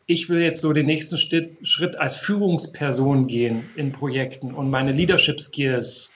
Ich 0.05 0.29
will 0.29 0.41
jetzt 0.41 0.59
so 0.59 0.73
den 0.73 0.85
nächsten 0.85 1.17
Schritt 1.17 1.95
als 1.97 2.17
Führungsperson 2.17 3.27
gehen 3.27 3.69
in 3.75 3.93
Projekten 3.93 4.53
und 4.53 4.69
meine 4.69 4.91
Leadership 4.91 5.39
Skills 5.39 6.11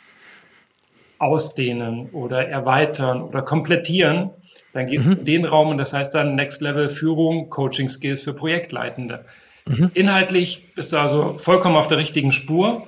ausdehnen 1.19 2.09
oder 2.11 2.47
erweitern 2.47 3.21
oder 3.21 3.41
komplettieren. 3.41 4.31
Dann 4.77 4.85
gehst 4.85 5.07
mhm. 5.07 5.15
du 5.15 5.19
in 5.21 5.25
den 5.25 5.45
Raum 5.45 5.69
und 5.69 5.79
das 5.79 5.91
heißt 5.91 6.13
dann 6.13 6.35
Next 6.35 6.61
Level 6.61 6.87
Führung, 6.87 7.49
Coaching 7.49 7.89
Skills 7.89 8.21
für 8.21 8.33
Projektleitende. 8.33 9.25
Mhm. 9.65 9.89
Inhaltlich 9.95 10.71
bist 10.75 10.93
du 10.93 10.97
also 10.97 11.35
vollkommen 11.39 11.75
auf 11.75 11.87
der 11.87 11.97
richtigen 11.97 12.31
Spur. 12.31 12.87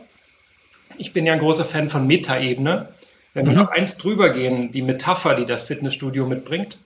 Ich 0.99 1.13
bin 1.13 1.25
ja 1.25 1.33
ein 1.33 1.39
großer 1.39 1.65
Fan 1.65 1.89
von 1.89 2.05
Metaebene. 2.05 2.89
Wenn 3.33 3.47
wir 3.47 3.53
mhm. 3.53 3.57
noch 3.57 3.71
eins 3.71 3.97
drüber 3.97 4.29
gehen, 4.29 4.71
die 4.71 4.83
Metapher, 4.83 5.33
die 5.33 5.47
das 5.47 5.63
Fitnessstudio 5.63 6.27
mitbringt, 6.27 6.77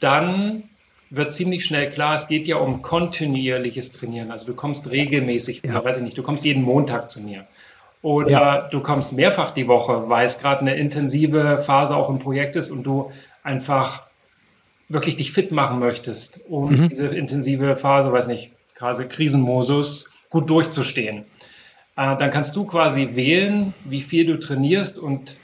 dann 0.00 0.64
wird 1.10 1.30
ziemlich 1.30 1.64
schnell 1.64 1.88
klar, 1.88 2.16
es 2.16 2.26
geht 2.26 2.48
ja 2.48 2.56
um 2.56 2.82
kontinuierliches 2.82 3.92
Trainieren. 3.92 4.32
Also 4.32 4.46
du 4.48 4.54
kommst 4.54 4.90
regelmäßig, 4.90 5.62
ja. 5.64 5.84
weiß 5.84 5.98
ich 5.98 6.02
nicht, 6.02 6.18
du 6.18 6.24
kommst 6.24 6.44
jeden 6.44 6.64
Montag 6.64 7.08
zu 7.08 7.20
mir. 7.20 7.46
Oder 8.02 8.30
ja. 8.30 8.68
du 8.68 8.80
kommst 8.80 9.12
mehrfach 9.12 9.52
die 9.52 9.68
Woche, 9.68 10.08
weil 10.08 10.26
es 10.26 10.40
gerade 10.40 10.62
eine 10.62 10.74
intensive 10.74 11.58
Phase 11.58 11.94
auch 11.94 12.10
im 12.10 12.18
Projekt 12.18 12.56
ist 12.56 12.72
und 12.72 12.82
du 12.82 13.12
einfach 13.44 14.07
wirklich 14.88 15.16
dich 15.16 15.32
fit 15.32 15.52
machen 15.52 15.78
möchtest, 15.78 16.40
um 16.48 16.72
mhm. 16.72 16.88
diese 16.88 17.06
intensive 17.06 17.76
Phase, 17.76 18.12
weiß 18.12 18.26
nicht, 18.26 18.52
gerade 18.74 19.06
Krisenmodus 19.06 20.10
gut 20.30 20.48
durchzustehen. 20.48 21.24
Äh, 21.96 22.16
dann 22.16 22.30
kannst 22.30 22.54
du 22.56 22.64
quasi 22.64 23.10
wählen, 23.12 23.74
wie 23.84 24.00
viel 24.00 24.26
du 24.26 24.38
trainierst 24.38 24.98
und 24.98 25.36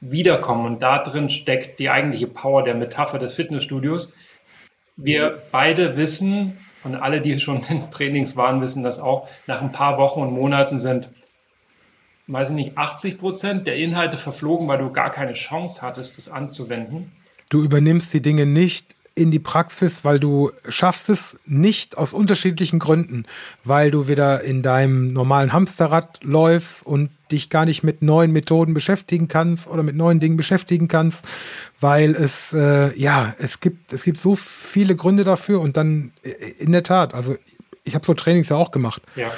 wiederkommen. 0.00 0.64
Und 0.66 0.82
da 0.82 0.98
drin 0.98 1.28
steckt 1.28 1.78
die 1.78 1.90
eigentliche 1.90 2.26
Power 2.26 2.62
der 2.62 2.74
Metapher 2.74 3.18
des 3.18 3.34
Fitnessstudios. 3.34 4.12
Wir 4.96 5.42
beide 5.52 5.96
wissen, 5.96 6.58
und 6.82 6.94
alle, 6.96 7.20
die 7.20 7.38
schon 7.38 7.62
in 7.68 7.90
Trainings 7.90 8.36
waren, 8.36 8.60
wissen 8.60 8.82
das 8.82 8.98
auch, 8.98 9.28
nach 9.46 9.60
ein 9.60 9.72
paar 9.72 9.98
Wochen 9.98 10.20
und 10.20 10.32
Monaten 10.32 10.78
sind, 10.78 11.10
weiß 12.26 12.50
ich 12.50 12.56
nicht, 12.56 12.78
80 12.78 13.18
Prozent 13.18 13.66
der 13.66 13.76
Inhalte 13.76 14.16
verflogen, 14.16 14.68
weil 14.68 14.78
du 14.78 14.90
gar 14.90 15.10
keine 15.10 15.32
Chance 15.32 15.82
hattest, 15.82 16.16
das 16.16 16.28
anzuwenden. 16.28 17.12
Du 17.50 17.62
übernimmst 17.62 18.14
die 18.14 18.22
Dinge 18.22 18.46
nicht 18.46 18.94
in 19.14 19.30
die 19.30 19.40
Praxis, 19.40 20.04
weil 20.04 20.20
du 20.20 20.52
schaffst 20.68 21.10
es 21.10 21.36
nicht 21.44 21.98
aus 21.98 22.12
unterschiedlichen 22.12 22.78
Gründen, 22.78 23.26
weil 23.64 23.90
du 23.90 24.08
wieder 24.08 24.42
in 24.42 24.62
deinem 24.62 25.12
normalen 25.12 25.52
Hamsterrad 25.52 26.20
läufst 26.22 26.86
und 26.86 27.10
dich 27.30 27.50
gar 27.50 27.64
nicht 27.64 27.82
mit 27.82 28.02
neuen 28.02 28.32
Methoden 28.32 28.72
beschäftigen 28.72 29.28
kannst 29.28 29.66
oder 29.66 29.82
mit 29.82 29.96
neuen 29.96 30.20
Dingen 30.20 30.36
beschäftigen 30.36 30.88
kannst, 30.88 31.26
weil 31.80 32.12
es 32.12 32.52
äh, 32.52 32.96
ja 32.96 33.34
es 33.38 33.60
gibt 33.60 33.92
es 33.92 34.04
gibt 34.04 34.18
so 34.18 34.36
viele 34.36 34.94
Gründe 34.94 35.24
dafür 35.24 35.60
und 35.60 35.76
dann 35.76 36.12
äh, 36.22 36.30
in 36.58 36.72
der 36.72 36.84
Tat, 36.84 37.12
also 37.12 37.34
ich 37.84 37.94
habe 37.94 38.06
so 38.06 38.14
Trainings 38.14 38.48
ja 38.48 38.56
auch 38.56 38.70
gemacht. 38.70 39.02
Ja. 39.16 39.30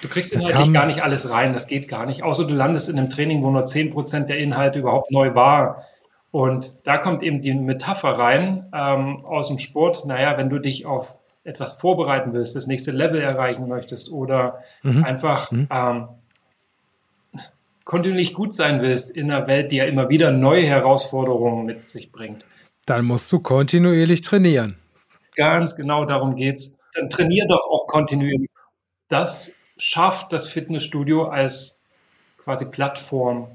Du 0.00 0.08
kriegst 0.08 0.32
inhaltlich 0.32 0.72
gar 0.72 0.86
nicht 0.86 1.02
alles 1.02 1.30
rein, 1.30 1.52
das 1.52 1.68
geht 1.68 1.86
gar 1.86 2.06
nicht. 2.06 2.24
Außer 2.24 2.44
du 2.44 2.54
landest 2.54 2.88
in 2.88 2.98
einem 2.98 3.08
Training, 3.08 3.42
wo 3.42 3.50
nur 3.50 3.64
10% 3.64 4.24
der 4.24 4.38
Inhalte 4.38 4.80
überhaupt 4.80 5.12
neu 5.12 5.34
war 5.36 5.84
und 6.32 6.74
da 6.84 6.96
kommt 6.96 7.22
eben 7.22 7.42
die 7.42 7.54
Metapher 7.54 8.18
rein 8.18 8.66
ähm, 8.74 9.24
aus 9.24 9.48
dem 9.48 9.58
Sport. 9.58 10.06
Naja, 10.06 10.38
wenn 10.38 10.48
du 10.48 10.58
dich 10.58 10.86
auf 10.86 11.18
etwas 11.44 11.74
vorbereiten 11.74 12.32
willst, 12.32 12.56
das 12.56 12.66
nächste 12.66 12.90
Level 12.90 13.20
erreichen 13.20 13.68
möchtest 13.68 14.10
oder 14.10 14.60
mhm. 14.82 15.04
einfach 15.04 15.52
mhm. 15.52 15.68
Ähm, 15.70 16.08
kontinuierlich 17.84 18.32
gut 18.32 18.54
sein 18.54 18.80
willst 18.80 19.10
in 19.10 19.30
einer 19.30 19.46
Welt, 19.46 19.72
die 19.72 19.76
ja 19.76 19.84
immer 19.84 20.08
wieder 20.08 20.32
neue 20.32 20.64
Herausforderungen 20.64 21.66
mit 21.66 21.90
sich 21.90 22.10
bringt. 22.10 22.46
Dann 22.86 23.04
musst 23.04 23.30
du 23.30 23.40
kontinuierlich 23.40 24.22
trainieren. 24.22 24.78
Ganz 25.36 25.76
genau 25.76 26.06
darum 26.06 26.34
geht's. 26.34 26.78
Dann 26.94 27.10
trainier 27.10 27.46
doch 27.46 27.62
auch 27.70 27.86
kontinuierlich. 27.88 28.48
Das 29.08 29.58
schafft 29.76 30.32
das 30.32 30.48
Fitnessstudio 30.48 31.24
als 31.24 31.82
quasi 32.38 32.64
Plattform 32.64 33.48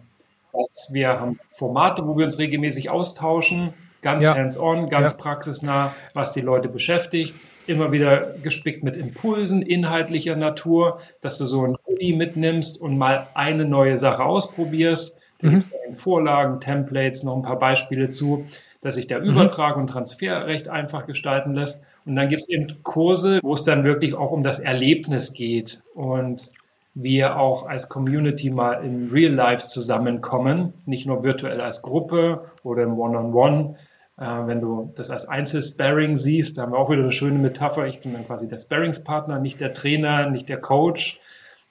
dass 0.58 0.90
wir 0.94 1.20
haben 1.20 1.40
Formate, 1.52 2.06
wo 2.08 2.18
wir 2.18 2.26
uns 2.26 2.40
regelmäßig 2.40 2.90
austauschen, 2.90 3.74
ganz 4.02 4.24
ja. 4.24 4.36
hands-on, 4.36 4.90
ganz 4.90 5.12
ja. 5.12 5.18
praxisnah, 5.18 5.94
was 6.14 6.32
die 6.34 6.42
Leute 6.42 6.70
beschäftigt. 6.70 7.36
Immer 7.66 7.92
wieder 7.92 8.36
gespickt 8.42 8.84
mit 8.84 8.96
Impulsen 8.96 9.62
inhaltlicher 9.62 10.36
Natur, 10.36 11.00
dass 11.22 11.38
du 11.38 11.46
so 11.46 11.66
ein 11.66 11.76
Hoodie 11.86 12.16
mitnimmst 12.16 12.80
und 12.80 12.98
mal 12.98 13.28
eine 13.34 13.66
neue 13.66 13.98
Sache 13.98 14.24
ausprobierst. 14.24 15.18
Da 15.40 15.48
mhm. 15.48 15.52
gibt 15.52 15.64
es 15.64 16.00
Vorlagen, 16.00 16.60
Templates, 16.60 17.24
noch 17.24 17.36
ein 17.36 17.42
paar 17.42 17.60
Beispiele 17.60 18.10
zu, 18.10 18.46
dass 18.82 18.96
sich 18.96 19.08
der 19.08 19.20
mhm. 19.20 19.32
Übertrag 19.32 19.78
und 19.78 19.88
Transfer 19.88 20.48
recht 20.48 20.70
einfach 20.70 21.06
gestalten 21.06 21.54
lässt. 21.54 21.84
Und 22.06 22.16
dann 22.16 22.30
gibt 22.30 22.44
es 22.44 22.50
eben 22.50 22.68
Kurse, 22.84 23.42
wo 23.44 23.54
es 23.54 23.64
dann 23.64 23.84
wirklich 23.84 24.14
auch 24.14 24.32
um 24.32 24.44
das 24.44 24.60
Erlebnis 24.60 25.34
geht. 25.34 25.84
Und 25.94 26.52
wir 27.00 27.38
auch 27.38 27.68
als 27.68 27.90
Community 27.90 28.50
mal 28.50 28.84
in 28.84 29.10
Real 29.12 29.34
Life 29.34 29.68
zusammenkommen, 29.68 30.74
nicht 30.86 31.06
nur 31.06 31.24
virtuell 31.24 31.62
als 31.62 31.82
Gruppe 31.84 32.46
oder 32.64 32.84
im 32.84 32.98
One-on-One. 32.98 33.56
-on 33.56 33.76
-One. 33.76 34.44
Äh, 34.44 34.48
wenn 34.48 34.62
du 34.62 34.92
das 34.96 35.12
als 35.12 35.28
Einzelsparring 35.28 36.16
siehst, 36.16 36.58
da 36.58 36.64
haben 36.64 36.72
wir 36.72 36.80
auch 36.80 36.90
wieder 36.90 37.04
eine 37.04 37.12
schöne 37.12 37.38
Metapher. 37.38 37.86
Ich 37.86 38.02
bin 38.02 38.14
dann 38.14 38.26
quasi 38.26 38.48
der 38.48 38.58
Sparringspartner, 38.58 39.40
nicht 39.40 39.62
der 39.62 39.74
Trainer, 39.74 40.30
nicht 40.30 40.50
der 40.50 40.60
Coach, 40.60 41.22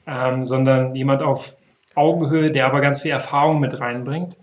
ähm, 0.07 0.45
sondern 0.45 0.95
jemand 0.95 1.23
auf 1.25 1.57
Augenhöhe, 1.97 2.53
der 2.53 2.67
aber 2.67 2.81
ganz 2.81 3.03
viel 3.03 3.11
Erfahrung 3.11 3.59
mit 3.59 3.81
reinbringt. 3.81 4.37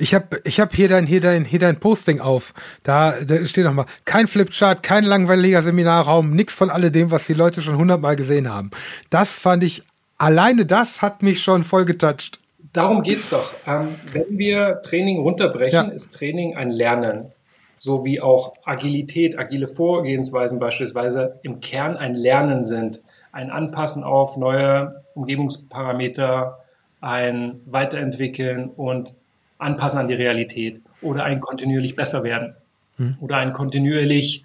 Ich 0.00 0.14
habe 0.14 0.40
ich 0.44 0.60
hab 0.60 0.74
hier, 0.74 0.88
dein, 0.88 1.06
hier, 1.06 1.20
dein, 1.20 1.44
hier 1.44 1.58
dein 1.58 1.80
Posting 1.80 2.20
auf. 2.20 2.54
Da, 2.84 3.14
da 3.20 3.44
steht 3.44 3.64
nochmal, 3.64 3.86
kein 4.04 4.28
Flipchart, 4.28 4.84
kein 4.84 5.02
langweiliger 5.02 5.60
Seminarraum, 5.60 6.30
nichts 6.30 6.52
von 6.52 6.70
alledem, 6.70 7.10
was 7.10 7.26
die 7.26 7.34
Leute 7.34 7.60
schon 7.60 7.76
hundertmal 7.76 8.14
gesehen 8.14 8.48
haben. 8.48 8.70
Das 9.10 9.32
fand 9.32 9.64
ich, 9.64 9.82
alleine 10.16 10.66
das 10.66 11.02
hat 11.02 11.22
mich 11.24 11.42
schon 11.42 11.64
voll 11.64 11.84
getoucht. 11.84 12.40
Darum 12.72 13.02
geht's 13.02 13.30
doch. 13.30 13.52
Ähm, 13.66 13.96
wenn 14.12 14.38
wir 14.38 14.80
Training 14.82 15.18
runterbrechen, 15.18 15.88
ja. 15.88 15.92
ist 15.92 16.14
Training 16.14 16.56
ein 16.56 16.70
Lernen. 16.70 17.32
So 17.76 18.04
wie 18.04 18.20
auch 18.20 18.54
Agilität, 18.64 19.38
agile 19.38 19.68
Vorgehensweisen 19.68 20.58
beispielsweise 20.60 21.40
im 21.42 21.60
Kern 21.60 21.96
ein 21.96 22.14
Lernen 22.14 22.64
sind. 22.64 23.02
Ein 23.32 23.50
Anpassen 23.50 24.04
auf 24.04 24.36
neue 24.36 25.04
Umgebungsparameter, 25.14 26.58
ein 27.00 27.60
Weiterentwickeln 27.66 28.68
und 28.70 29.14
anpassen 29.58 29.98
an 29.98 30.08
die 30.08 30.14
Realität 30.14 30.80
oder 31.02 31.24
ein 31.24 31.40
kontinuierlich 31.40 31.96
besser 31.96 32.22
werden 32.22 32.54
hm. 32.96 33.16
oder 33.20 33.36
ein 33.36 33.52
kontinuierlich 33.52 34.44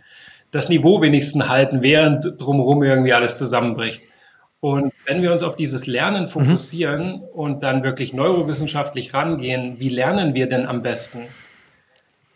das 0.51 0.69
Niveau 0.69 1.01
wenigstens 1.01 1.49
halten, 1.49 1.81
während 1.81 2.39
drumherum 2.39 2.83
irgendwie 2.83 3.13
alles 3.13 3.37
zusammenbricht. 3.37 4.07
Und 4.59 4.93
wenn 5.05 5.21
wir 5.21 5.31
uns 5.33 5.43
auf 5.43 5.57
dieses 5.57 5.87
Lernen 5.87 6.27
fokussieren 6.27 7.17
mhm. 7.17 7.21
und 7.33 7.63
dann 7.63 7.83
wirklich 7.83 8.13
neurowissenschaftlich 8.13 9.13
rangehen, 9.13 9.79
wie 9.79 9.89
lernen 9.89 10.35
wir 10.35 10.47
denn 10.47 10.65
am 10.65 10.81
besten? 10.81 11.23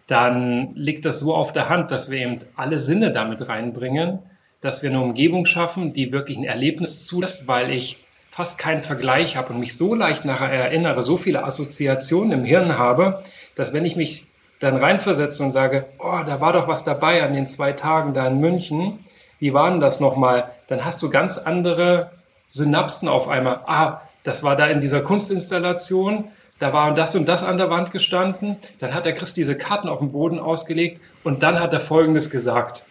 Dann 0.07 0.73
liegt 0.75 1.05
das 1.05 1.19
so 1.19 1.35
auf 1.35 1.53
der 1.53 1.69
Hand, 1.69 1.91
dass 1.91 2.09
wir 2.09 2.19
eben 2.19 2.39
alle 2.55 2.79
Sinne 2.79 3.11
damit 3.11 3.47
reinbringen, 3.47 4.19
dass 4.59 4.83
wir 4.83 4.89
eine 4.89 4.99
Umgebung 4.99 5.45
schaffen, 5.45 5.93
die 5.93 6.11
wirklich 6.11 6.37
ein 6.37 6.43
Erlebnis 6.43 7.05
zulässt, 7.05 7.47
weil 7.47 7.71
ich 7.71 8.03
fast 8.37 8.59
keinen 8.59 8.83
Vergleich 8.83 9.35
habe 9.35 9.51
und 9.51 9.59
mich 9.59 9.75
so 9.75 9.95
leicht 9.95 10.23
nachher 10.23 10.51
erinnere, 10.51 11.01
so 11.01 11.17
viele 11.17 11.43
Assoziationen 11.43 12.33
im 12.41 12.45
Hirn 12.45 12.77
habe, 12.77 13.23
dass 13.55 13.73
wenn 13.73 13.83
ich 13.83 13.95
mich 13.95 14.27
dann 14.59 14.77
reinversetze 14.77 15.41
und 15.41 15.49
sage, 15.49 15.87
oh, 15.97 16.19
da 16.23 16.39
war 16.39 16.53
doch 16.53 16.67
was 16.67 16.83
dabei 16.83 17.23
an 17.23 17.33
den 17.33 17.47
zwei 17.47 17.71
Tagen 17.73 18.13
da 18.13 18.27
in 18.27 18.39
München, 18.39 18.99
wie 19.39 19.55
war 19.55 19.71
denn 19.71 19.79
das 19.79 19.99
nochmal? 19.99 20.51
Dann 20.67 20.85
hast 20.85 21.01
du 21.01 21.09
ganz 21.09 21.39
andere 21.39 22.11
Synapsen 22.47 23.09
auf 23.09 23.27
einmal. 23.27 23.61
Ah, 23.65 24.01
das 24.21 24.43
war 24.43 24.55
da 24.55 24.67
in 24.67 24.81
dieser 24.81 25.01
Kunstinstallation, 25.01 26.25
da 26.59 26.73
war 26.73 26.93
das 26.93 27.15
und 27.15 27.27
das 27.27 27.41
an 27.41 27.57
der 27.57 27.71
Wand 27.71 27.89
gestanden, 27.89 28.57
dann 28.77 28.93
hat 28.93 29.05
der 29.05 29.15
Christ 29.15 29.35
diese 29.37 29.57
Karten 29.57 29.89
auf 29.89 29.97
dem 29.97 30.11
Boden 30.11 30.37
ausgelegt 30.37 31.01
und 31.23 31.41
dann 31.41 31.59
hat 31.59 31.73
er 31.73 31.79
Folgendes 31.79 32.29
gesagt. 32.29 32.85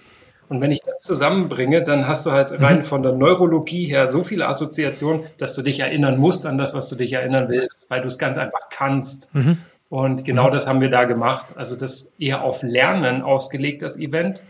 Und 0.48 0.60
wenn 0.60 0.70
ich 0.70 0.80
das 0.82 1.00
zusammenbringe, 1.00 1.82
dann 1.82 2.06
hast 2.06 2.24
du 2.26 2.32
halt 2.32 2.52
rein 2.60 2.78
mhm. 2.78 2.84
von 2.84 3.02
der 3.02 3.12
Neurologie 3.12 3.86
her 3.86 4.06
so 4.06 4.22
viele 4.22 4.46
Assoziationen, 4.46 5.24
dass 5.38 5.54
du 5.54 5.62
dich 5.62 5.80
erinnern 5.80 6.18
musst 6.18 6.46
an 6.46 6.56
das, 6.56 6.74
was 6.74 6.88
du 6.88 6.96
dich 6.96 7.12
erinnern 7.12 7.48
willst, 7.48 7.90
weil 7.90 8.00
du 8.00 8.06
es 8.06 8.18
ganz 8.18 8.38
einfach 8.38 8.68
kannst. 8.70 9.34
Mhm. 9.34 9.58
Und 9.88 10.24
genau 10.24 10.48
mhm. 10.48 10.52
das 10.52 10.66
haben 10.66 10.80
wir 10.80 10.90
da 10.90 11.04
gemacht. 11.04 11.56
Also 11.56 11.76
das 11.76 12.12
eher 12.18 12.42
auf 12.42 12.62
Lernen 12.62 13.22
ausgelegt, 13.22 13.82
das 13.82 13.96
Event. 13.96 14.42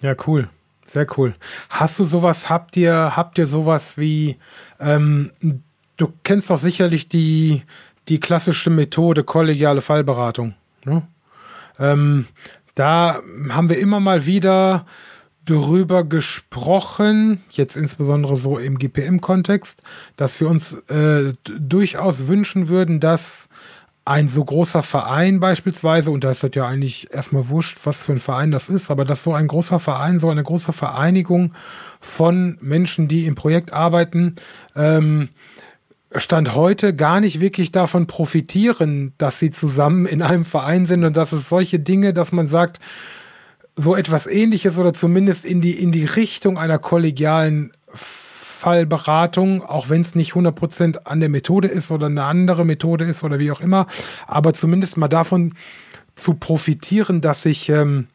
Ja, 0.00 0.14
cool. 0.26 0.48
Sehr 0.86 1.06
cool. 1.16 1.34
Hast 1.70 1.98
du 1.98 2.04
sowas, 2.04 2.50
habt 2.50 2.76
ihr, 2.76 3.16
habt 3.16 3.38
ihr 3.38 3.46
sowas 3.46 3.96
wie, 3.96 4.36
ähm, 4.78 5.30
du 5.96 6.12
kennst 6.22 6.50
doch 6.50 6.58
sicherlich 6.58 7.08
die, 7.08 7.62
die 8.08 8.20
klassische 8.20 8.70
Methode 8.70 9.24
kollegiale 9.24 9.80
Fallberatung. 9.80 10.54
Ne? 10.84 11.02
Ähm, 11.78 12.26
da 12.74 13.20
haben 13.50 13.68
wir 13.68 13.78
immer 13.78 14.00
mal 14.00 14.26
wieder 14.26 14.84
darüber 15.44 16.04
gesprochen, 16.04 17.42
jetzt 17.50 17.76
insbesondere 17.76 18.36
so 18.36 18.58
im 18.58 18.78
GPM-Kontext, 18.78 19.82
dass 20.16 20.40
wir 20.40 20.48
uns 20.48 20.74
äh, 20.88 21.32
durchaus 21.44 22.26
wünschen 22.28 22.68
würden, 22.68 23.00
dass 23.00 23.48
ein 24.06 24.28
so 24.28 24.44
großer 24.44 24.82
Verein 24.82 25.40
beispielsweise, 25.40 26.10
und 26.10 26.24
da 26.24 26.30
ist 26.30 26.42
das 26.42 26.50
ja 26.54 26.66
eigentlich 26.66 27.12
erstmal 27.12 27.48
wurscht, 27.48 27.78
was 27.84 28.02
für 28.02 28.12
ein 28.12 28.20
Verein 28.20 28.50
das 28.50 28.68
ist, 28.68 28.90
aber 28.90 29.04
dass 29.04 29.24
so 29.24 29.32
ein 29.32 29.48
großer 29.48 29.78
Verein, 29.78 30.20
so 30.20 30.28
eine 30.28 30.42
große 30.42 30.74
Vereinigung 30.74 31.54
von 32.00 32.58
Menschen, 32.60 33.08
die 33.08 33.24
im 33.24 33.34
Projekt 33.34 33.72
arbeiten, 33.72 34.36
ähm, 34.76 35.30
Stand 36.16 36.54
heute 36.54 36.94
gar 36.94 37.20
nicht 37.20 37.40
wirklich 37.40 37.72
davon 37.72 38.06
profitieren, 38.06 39.14
dass 39.18 39.40
sie 39.40 39.50
zusammen 39.50 40.06
in 40.06 40.22
einem 40.22 40.44
Verein 40.44 40.86
sind 40.86 41.02
und 41.02 41.16
dass 41.16 41.32
es 41.32 41.48
solche 41.48 41.80
Dinge, 41.80 42.14
dass 42.14 42.30
man 42.30 42.46
sagt, 42.46 42.78
so 43.76 43.96
etwas 43.96 44.26
ähnliches 44.26 44.78
oder 44.78 44.92
zumindest 44.92 45.44
in 45.44 45.60
die, 45.60 45.72
in 45.72 45.92
die 45.92 46.04
Richtung 46.04 46.58
einer 46.58 46.78
kollegialen 46.78 47.72
Fallberatung, 47.92 49.62
auch 49.62 49.90
wenn 49.90 50.00
es 50.00 50.14
nicht 50.14 50.32
100% 50.32 51.04
an 51.04 51.20
der 51.20 51.28
Methode 51.28 51.68
ist 51.68 51.90
oder 51.90 52.06
eine 52.06 52.24
andere 52.24 52.64
Methode 52.64 53.04
ist 53.04 53.22
oder 53.22 53.38
wie 53.38 53.52
auch 53.52 53.60
immer, 53.60 53.86
aber 54.26 54.54
zumindest 54.54 54.96
mal 54.96 55.08
davon 55.08 55.54
zu 56.14 56.34
profitieren, 56.34 57.20
dass 57.20 57.44
ich, 57.44 57.68
ähm, 57.68 58.06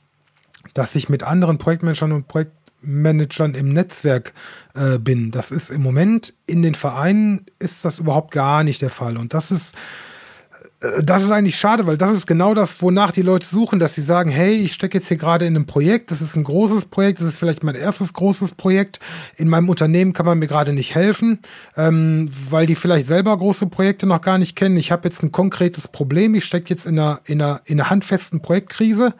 dass 0.73 0.95
ich 0.95 1.09
mit 1.09 1.23
anderen 1.23 1.57
Projektmanagern 1.57 2.13
und 2.13 2.27
Projektmanagern 2.27 3.53
im 3.53 3.73
Netzwerk 3.73 4.33
äh, 4.73 4.97
bin. 4.97 5.31
Das 5.31 5.51
ist 5.51 5.69
im 5.69 5.83
Moment 5.83 6.33
in 6.47 6.63
den 6.63 6.73
Vereinen 6.73 7.45
ist 7.59 7.85
das 7.85 7.99
überhaupt 7.99 8.31
gar 8.31 8.63
nicht 8.63 8.81
der 8.81 8.89
Fall. 8.89 9.17
Und 9.17 9.33
das 9.33 9.51
ist 9.51 9.75
das 10.79 11.23
ist 11.23 11.31
eigentlich 11.31 11.57
schade, 11.57 11.87
weil 11.87 11.97
das 11.97 12.11
ist 12.11 12.25
genau 12.25 12.53
das, 12.53 12.81
wonach 12.81 13.11
die 13.11 13.21
Leute 13.21 13.45
suchen, 13.45 13.79
dass 13.79 13.95
sie 13.95 14.01
sagen, 14.01 14.29
hey, 14.29 14.53
ich 14.53 14.71
stecke 14.71 14.97
jetzt 14.97 15.09
hier 15.09 15.17
gerade 15.17 15.45
in 15.45 15.55
einem 15.55 15.65
Projekt, 15.65 16.09
das 16.09 16.21
ist 16.21 16.37
ein 16.37 16.45
großes 16.45 16.85
Projekt, 16.85 17.19
das 17.19 17.27
ist 17.27 17.37
vielleicht 17.37 17.63
mein 17.63 17.75
erstes 17.75 18.13
großes 18.13 18.53
Projekt. 18.53 19.01
In 19.35 19.49
meinem 19.49 19.67
Unternehmen 19.67 20.13
kann 20.13 20.25
man 20.25 20.39
mir 20.39 20.47
gerade 20.47 20.71
nicht 20.71 20.95
helfen, 20.95 21.39
ähm, 21.75 22.29
weil 22.49 22.65
die 22.65 22.75
vielleicht 22.75 23.07
selber 23.07 23.37
große 23.37 23.67
Projekte 23.67 24.07
noch 24.07 24.21
gar 24.21 24.37
nicht 24.37 24.55
kennen. 24.55 24.77
Ich 24.77 24.93
habe 24.93 25.03
jetzt 25.03 25.21
ein 25.21 25.33
konkretes 25.33 25.89
Problem, 25.89 26.33
ich 26.33 26.45
stecke 26.45 26.69
jetzt 26.69 26.85
in 26.85 26.97
einer, 26.97 27.19
in, 27.25 27.41
einer, 27.41 27.61
in 27.65 27.81
einer 27.81 27.89
handfesten 27.89 28.41
Projektkrise 28.41 29.15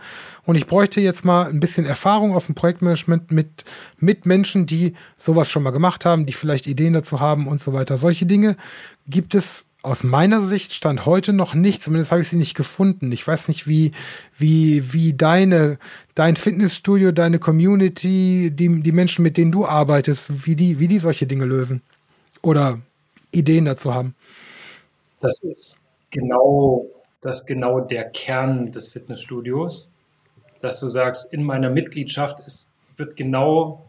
und 0.46 0.56
ich 0.56 0.66
bräuchte 0.66 1.02
jetzt 1.02 1.26
mal 1.26 1.50
ein 1.50 1.60
bisschen 1.60 1.86
Erfahrung 1.86 2.34
aus 2.34 2.46
dem 2.46 2.56
Projektmanagement 2.56 3.32
mit, 3.32 3.66
mit 3.98 4.26
Menschen, 4.26 4.66
die 4.66 4.94
sowas 5.18 5.52
schon 5.52 5.64
mal 5.64 5.72
gemacht 5.72 6.06
haben, 6.06 6.26
die 6.26 6.34
vielleicht 6.34 6.68
Ideen 6.68 6.94
dazu 6.94 7.20
haben 7.20 7.48
und 7.48 7.60
so 7.60 7.74
weiter. 7.74 7.98
Solche 7.98 8.26
Dinge 8.26 8.56
gibt 9.08 9.36
es 9.36 9.66
aus 9.82 10.04
meiner 10.04 10.42
Sicht 10.42 10.74
stand 10.74 11.06
heute 11.06 11.32
noch 11.32 11.54
nicht, 11.54 11.82
zumindest 11.82 12.12
habe 12.12 12.22
ich 12.22 12.28
sie 12.28 12.36
nicht 12.36 12.56
gefunden. 12.56 13.12
Ich 13.12 13.26
weiß 13.26 13.48
nicht, 13.48 13.68
wie, 13.68 13.92
wie, 14.38 14.94
wie 14.94 15.14
deine, 15.14 15.78
dein 16.16 16.36
Fitnessstudio, 16.36 17.12
deine 17.12 17.40
Community, 17.40 18.52
die, 18.52 18.82
die 18.82 18.92
Menschen, 18.92 19.24
mit 19.24 19.38
denen 19.38 19.52
du 19.52 19.66
arbeitest, 19.66 20.46
wie 20.46 20.56
die, 20.56 20.80
wie 20.80 20.88
die 20.88 21.00
solche 21.00 21.28
Dinge 21.28 21.46
lösen 21.46 21.82
oder 22.42 22.80
Ideen 23.32 23.66
dazu 23.66 23.94
haben. 23.94 24.16
Das 25.22 25.40
ist 25.44 25.82
genau, 26.10 26.86
das 27.22 27.46
genau 27.46 27.80
der 27.80 28.10
Kern 28.10 28.72
des 28.72 28.90
Fitnessstudios, 28.90 29.94
dass 30.60 30.82
du 30.82 30.88
sagst, 30.88 31.32
in 31.34 31.44
meiner 31.44 31.70
Mitgliedschaft 31.70 32.42
ist, 32.46 32.72
wird 32.98 33.16
genau 33.16 33.89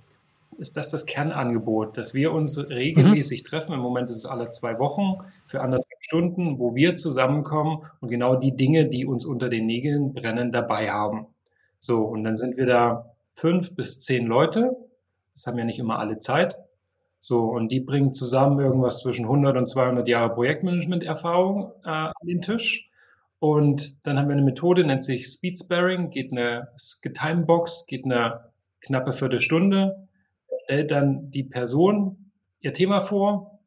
ist 0.61 0.77
das 0.77 0.91
das 0.91 1.07
Kernangebot, 1.07 1.97
dass 1.97 2.13
wir 2.13 2.33
uns 2.33 2.59
regelmäßig 2.69 3.43
mhm. 3.43 3.47
treffen. 3.47 3.75
Im 3.75 3.81
Moment 3.81 4.11
ist 4.11 4.17
es 4.17 4.27
alle 4.27 4.51
zwei 4.51 4.79
Wochen 4.79 5.25
für 5.47 5.63
anderthalb 5.63 5.87
Stunden, 6.03 6.59
wo 6.59 6.75
wir 6.75 6.97
zusammenkommen 6.97 7.83
und 8.01 8.11
genau 8.11 8.37
die 8.37 8.55
Dinge, 8.55 8.87
die 8.87 9.07
uns 9.07 9.25
unter 9.25 9.49
den 9.49 9.67
Nägeln 9.67 10.13
brennen, 10.13 10.53
dabei 10.53 10.91
haben. 10.91 11.27
So, 11.79 12.05
und 12.05 12.25
dann 12.25 12.37
sind 12.37 12.59
wir 12.59 12.67
da 12.67 13.15
fünf 13.33 13.75
bis 13.75 14.03
zehn 14.03 14.27
Leute. 14.27 14.77
Das 15.35 15.47
haben 15.47 15.59
ja 15.59 15.65
nicht 15.65 15.79
immer 15.79 15.99
alle 15.99 16.19
Zeit. 16.19 16.59
So, 17.19 17.45
und 17.45 17.73
die 17.73 17.81
bringen 17.81 18.13
zusammen 18.13 18.61
irgendwas 18.61 18.99
zwischen 18.99 19.25
100 19.25 19.57
und 19.57 19.67
200 19.67 20.07
Jahre 20.09 20.35
Projektmanagement-Erfahrung 20.35 21.73
äh, 21.85 21.89
an 21.89 22.13
den 22.23 22.43
Tisch. 22.43 22.91
Und 23.39 24.07
dann 24.07 24.19
haben 24.19 24.29
wir 24.29 24.35
eine 24.35 24.43
Methode, 24.43 24.85
nennt 24.85 25.03
sich 25.03 25.27
Speed 25.27 25.59
Sparing, 25.59 26.11
geht 26.11 26.33
eine 26.33 26.69
Getimebox, 27.01 27.87
geht 27.87 28.05
eine 28.05 28.51
knappe 28.81 29.15
Viertelstunde 29.15 30.09
stellt 30.71 30.93
dann 30.93 31.33
die 31.33 31.43
Person 31.43 32.31
ihr 32.61 32.73
Thema 32.73 33.01
vor, 33.01 33.59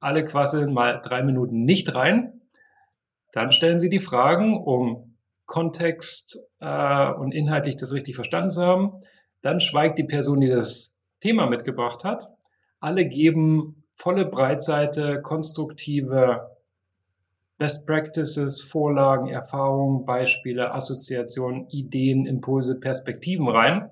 alle 0.00 0.24
quasi 0.24 0.66
mal 0.66 1.02
drei 1.02 1.22
Minuten 1.22 1.66
nicht 1.66 1.94
rein. 1.94 2.40
Dann 3.32 3.52
stellen 3.52 3.78
sie 3.78 3.90
die 3.90 3.98
Fragen, 3.98 4.56
um 4.56 5.16
Kontext 5.44 6.38
äh, 6.60 7.12
und 7.12 7.34
inhaltlich 7.34 7.76
das 7.76 7.92
richtig 7.92 8.14
verstanden 8.14 8.50
zu 8.50 8.62
haben. 8.62 8.92
Dann 9.42 9.60
schweigt 9.60 9.98
die 9.98 10.04
Person, 10.04 10.40
die 10.40 10.48
das 10.48 10.96
Thema 11.20 11.46
mitgebracht 11.46 12.04
hat. 12.04 12.30
Alle 12.80 13.04
geben 13.04 13.84
volle 13.92 14.24
Breitseite, 14.24 15.20
konstruktive 15.20 16.56
Best 17.58 17.86
Practices, 17.86 18.62
Vorlagen, 18.62 19.28
Erfahrungen, 19.28 20.06
Beispiele, 20.06 20.72
Assoziationen, 20.72 21.68
Ideen, 21.68 22.24
Impulse, 22.24 22.80
Perspektiven 22.80 23.46
rein. 23.46 23.90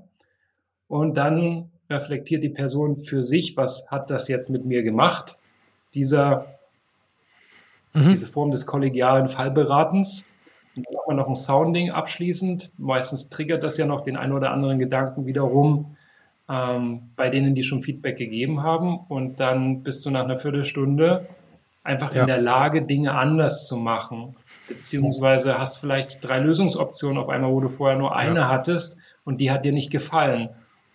Und 0.89 1.19
dann 1.19 1.72
reflektiert 1.93 2.43
die 2.43 2.49
Person 2.49 2.97
für 2.97 3.23
sich, 3.23 3.57
was 3.57 3.91
hat 3.91 4.11
das 4.11 4.29
jetzt 4.29 4.51
mit 4.51 4.65
mir 4.65 4.83
gemacht, 4.83 5.37
dieser, 5.95 6.47
mhm. 7.93 8.09
diese 8.09 8.27
Form 8.27 8.51
des 8.51 8.67
kollegialen 8.67 9.29
Fallberatens. 9.29 10.31
Und 10.75 10.87
dann 10.87 10.97
hat 10.97 11.07
man 11.07 11.17
noch 11.17 11.29
ein 11.29 11.35
Sounding 11.35 11.91
abschließend. 11.91 12.73
Meistens 12.79 13.29
triggert 13.29 13.63
das 13.63 13.77
ja 13.77 13.87
noch 13.87 14.01
den 14.01 14.17
einen 14.17 14.33
oder 14.33 14.51
anderen 14.51 14.79
Gedanken 14.79 15.27
wiederum 15.27 15.97
ähm, 16.49 17.11
bei 17.15 17.29
denen, 17.29 17.55
die 17.55 17.63
schon 17.63 17.83
Feedback 17.83 18.17
gegeben 18.17 18.63
haben. 18.63 18.99
Und 19.09 19.41
dann 19.41 19.83
bist 19.83 20.05
du 20.05 20.11
nach 20.11 20.25
einer 20.25 20.37
Viertelstunde 20.37 21.29
einfach 21.85 22.15
ja. 22.15 22.23
in 22.23 22.27
der 22.27 22.41
Lage, 22.41 22.83
Dinge 22.83 23.15
anders 23.15 23.67
zu 23.67 23.77
machen. 23.77 24.37
Beziehungsweise 24.69 25.59
hast 25.59 25.79
vielleicht 25.79 26.27
drei 26.27 26.39
Lösungsoptionen 26.39 27.19
auf 27.19 27.29
einmal, 27.29 27.51
wo 27.51 27.61
du 27.61 27.69
vorher 27.69 27.99
nur 27.99 28.17
eine 28.17 28.41
ja. 28.41 28.49
hattest 28.49 28.97
und 29.25 29.41
die 29.41 29.51
hat 29.51 29.65
dir 29.65 29.73
nicht 29.73 29.91
gefallen. 29.91 30.51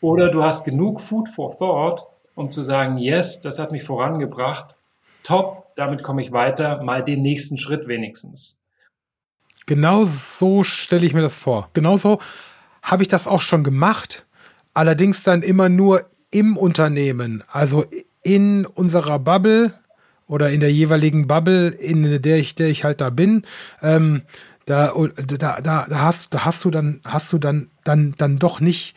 Oder 0.07 0.29
du 0.29 0.41
hast 0.41 0.63
genug 0.63 1.01
Food 1.01 1.27
for 1.27 1.51
Thought, 1.57 2.07
um 2.33 2.49
zu 2.49 2.61
sagen, 2.61 2.97
yes, 2.97 3.41
das 3.41 3.59
hat 3.59 3.73
mich 3.73 3.83
vorangebracht, 3.83 4.77
top, 5.21 5.75
damit 5.75 6.01
komme 6.01 6.21
ich 6.21 6.31
weiter, 6.31 6.81
mal 6.81 7.03
den 7.03 7.21
nächsten 7.21 7.57
Schritt 7.57 7.89
wenigstens. 7.89 8.61
Genau 9.65 10.05
so 10.05 10.63
stelle 10.63 11.05
ich 11.05 11.13
mir 11.13 11.23
das 11.23 11.37
vor. 11.37 11.69
Genauso 11.73 12.19
habe 12.81 13.01
ich 13.01 13.09
das 13.09 13.27
auch 13.27 13.41
schon 13.41 13.65
gemacht, 13.65 14.25
allerdings 14.73 15.23
dann 15.23 15.41
immer 15.41 15.67
nur 15.67 16.05
im 16.31 16.55
Unternehmen, 16.55 17.43
also 17.51 17.83
in 18.23 18.65
unserer 18.65 19.19
Bubble 19.19 19.73
oder 20.25 20.51
in 20.51 20.61
der 20.61 20.71
jeweiligen 20.71 21.27
Bubble, 21.27 21.67
in 21.67 22.21
der 22.21 22.37
ich, 22.37 22.55
der 22.55 22.69
ich 22.69 22.85
halt 22.85 23.01
da 23.01 23.09
bin. 23.09 23.43
Ähm, 23.81 24.21
da, 24.65 24.93
da, 25.37 25.59
da, 25.59 25.85
da 25.89 25.99
hast, 25.99 26.33
da 26.33 26.45
hast 26.45 26.63
du 26.63 26.71
dann, 26.71 27.01
hast 27.03 27.33
du 27.33 27.39
dann, 27.39 27.71
dann, 27.83 28.15
dann 28.17 28.39
doch 28.39 28.61
nicht 28.61 28.95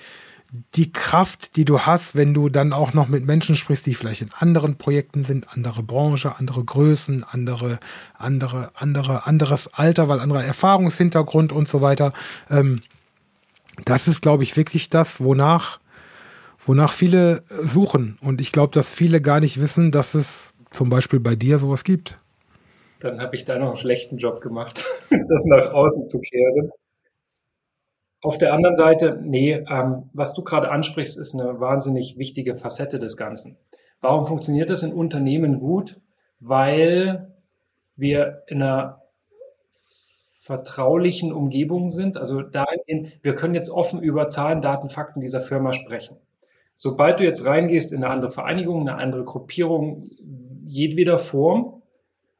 die 0.74 0.92
Kraft, 0.92 1.56
die 1.56 1.64
du 1.64 1.80
hast, 1.80 2.16
wenn 2.16 2.34
du 2.34 2.48
dann 2.48 2.72
auch 2.72 2.92
noch 2.92 3.08
mit 3.08 3.24
Menschen 3.24 3.54
sprichst, 3.54 3.86
die 3.86 3.94
vielleicht 3.94 4.22
in 4.22 4.30
anderen 4.36 4.76
Projekten 4.76 5.22
sind, 5.22 5.46
andere 5.52 5.82
Branche, 5.82 6.36
andere 6.36 6.64
Größen, 6.64 7.24
andere, 7.24 7.78
andere, 8.18 8.70
andere, 8.74 9.26
anderes 9.26 9.72
Alter, 9.72 10.08
weil 10.08 10.18
anderer 10.20 10.44
Erfahrungshintergrund 10.44 11.52
und 11.52 11.68
so 11.68 11.80
weiter. 11.80 12.12
Ähm, 12.50 12.82
das 13.84 14.08
ist, 14.08 14.22
glaube 14.22 14.42
ich, 14.42 14.56
wirklich 14.56 14.90
das, 14.90 15.22
wonach, 15.22 15.78
wonach 16.58 16.92
viele 16.92 17.42
suchen. 17.62 18.18
Und 18.20 18.40
ich 18.40 18.50
glaube, 18.50 18.74
dass 18.74 18.92
viele 18.92 19.20
gar 19.20 19.40
nicht 19.40 19.60
wissen, 19.60 19.92
dass 19.92 20.14
es 20.14 20.52
zum 20.72 20.90
Beispiel 20.90 21.20
bei 21.20 21.36
dir 21.36 21.58
sowas 21.58 21.84
gibt. 21.84 22.18
Dann 22.98 23.20
habe 23.20 23.36
ich 23.36 23.44
da 23.44 23.58
noch 23.58 23.68
einen 23.68 23.76
schlechten 23.76 24.18
Job 24.18 24.40
gemacht, 24.40 24.84
das 25.10 25.44
nach 25.44 25.72
außen 25.72 26.08
zu 26.08 26.18
kehren. 26.18 26.70
Auf 28.22 28.36
der 28.36 28.52
anderen 28.52 28.76
Seite, 28.76 29.18
nee, 29.22 29.64
ähm, 29.70 30.10
was 30.12 30.34
du 30.34 30.42
gerade 30.42 30.70
ansprichst, 30.70 31.18
ist 31.18 31.34
eine 31.34 31.58
wahnsinnig 31.58 32.18
wichtige 32.18 32.56
Facette 32.56 32.98
des 32.98 33.16
Ganzen. 33.16 33.56
Warum 34.00 34.26
funktioniert 34.26 34.70
das 34.70 34.82
in 34.82 34.92
Unternehmen 34.92 35.58
gut? 35.58 36.00
Weil 36.38 37.34
wir 37.96 38.42
in 38.46 38.62
einer 38.62 39.02
vertraulichen 40.42 41.32
Umgebung 41.32 41.90
sind. 41.90 42.16
Also 42.16 42.42
da, 42.42 42.66
wir 43.22 43.34
können 43.36 43.54
jetzt 43.54 43.70
offen 43.70 44.02
über 44.02 44.26
Zahlen, 44.28 44.60
Daten, 44.60 44.88
Fakten 44.88 45.20
dieser 45.20 45.40
Firma 45.40 45.72
sprechen. 45.72 46.16
Sobald 46.74 47.20
du 47.20 47.24
jetzt 47.24 47.46
reingehst 47.46 47.92
in 47.92 48.02
eine 48.02 48.12
andere 48.12 48.30
Vereinigung, 48.30 48.80
eine 48.80 48.96
andere 48.96 49.24
Gruppierung, 49.24 50.10
jedweder 50.66 51.18
Form, 51.18 51.82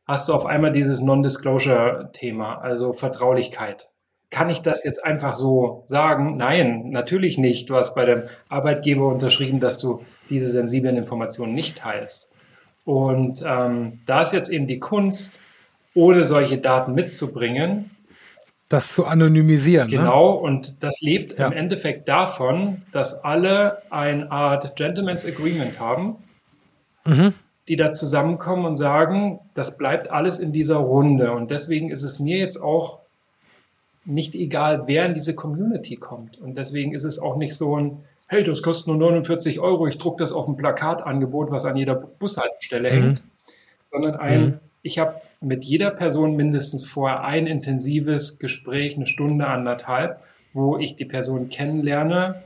hast 0.07 0.29
du 0.29 0.35
auf 0.35 0.45
einmal 0.45 0.73
dieses 0.73 1.01
Non-Disclosure-Thema, 1.01 2.59
also 2.59 2.93
Vertraulichkeit. 2.93 3.91
Kann 4.31 4.49
ich 4.49 4.63
das 4.63 4.85
jetzt 4.85 5.05
einfach 5.05 5.35
so 5.35 5.83
sagen? 5.87 6.37
Nein, 6.37 6.91
natürlich 6.91 7.37
nicht. 7.37 7.69
Du 7.69 7.77
hast 7.77 7.95
bei 7.95 8.05
dem 8.05 8.23
Arbeitgeber 8.49 9.09
unterschrieben, 9.09 9.59
dass 9.61 9.79
du 9.79 10.05
diese 10.29 10.51
sensiblen 10.51 10.97
Informationen 10.97 11.53
nicht 11.53 11.79
teilst. 11.79 12.31
Und 12.85 13.45
ähm, 13.45 14.01
da 14.07 14.23
ist 14.23 14.33
jetzt 14.33 14.49
eben 14.49 14.67
die 14.67 14.79
Kunst, 14.79 15.41
ohne 15.95 16.25
solche 16.25 16.59
Daten 16.59 16.95
mitzubringen, 16.95 17.91
das 18.71 18.95
zu 18.95 19.05
anonymisieren. 19.05 19.91
Ne? 19.91 19.97
Genau, 19.97 20.35
ne? 20.35 20.41
und 20.41 20.85
das 20.85 21.01
lebt 21.01 21.39
ja. 21.39 21.49
im 21.49 21.53
Endeffekt 21.53 22.09
davon, 22.09 22.83
dass 22.93 23.25
alle 23.25 23.83
eine 23.91 24.31
Art 24.31 24.77
Gentleman's 24.77 25.27
Agreement 25.27 25.81
haben, 25.81 26.17
mhm. 27.05 27.35
die 27.67 27.75
da 27.75 27.91
zusammenkommen 27.91 28.65
und 28.65 28.77
sagen, 28.77 29.41
das 29.55 29.77
bleibt 29.77 30.13
alles 30.13 30.39
in 30.39 30.53
dieser 30.53 30.77
Runde. 30.77 31.33
Und 31.33 31.51
deswegen 31.51 31.91
ist 31.91 32.05
es 32.05 32.21
mir 32.21 32.39
jetzt 32.39 32.63
auch 32.63 33.01
nicht 34.05 34.35
egal, 34.35 34.87
wer 34.87 35.07
in 35.07 35.15
diese 35.15 35.35
Community 35.35 35.97
kommt. 35.97 36.41
Und 36.41 36.57
deswegen 36.57 36.95
ist 36.95 37.05
es 37.05 37.19
auch 37.19 37.37
nicht 37.37 37.55
so 37.55 37.77
ein, 37.77 38.05
hey, 38.29 38.45
das 38.45 38.63
kostet 38.63 38.87
nur 38.87 38.97
49 38.97 39.61
Euro, 39.61 39.87
ich 39.87 39.99
druck 39.99 40.19
das 40.19 40.33
auf 40.33 40.49
ein 40.49 40.57
Plakatangebot, 40.57 41.51
was 41.51 41.65
an 41.65 41.77
jeder 41.77 41.95
Bushaltestelle 41.95 42.91
mhm. 42.91 42.95
hängt, 42.95 43.23
sondern 43.85 44.15
ein, 44.17 44.43
mhm. 44.43 44.59
ich 44.83 44.99
habe 44.99 45.21
mit 45.41 45.65
jeder 45.65 45.91
Person 45.91 46.37
mindestens 46.37 46.89
vorher 46.89 47.25
ein 47.25 47.47
intensives 47.47 48.39
Gespräch, 48.39 48.97
eine 48.97 49.07
Stunde, 49.07 49.47
anderthalb, 49.47 50.23
wo 50.53 50.79
ich 50.79 50.97
die 50.97 51.05
Person 51.05 51.49
kennenlerne, 51.49 52.43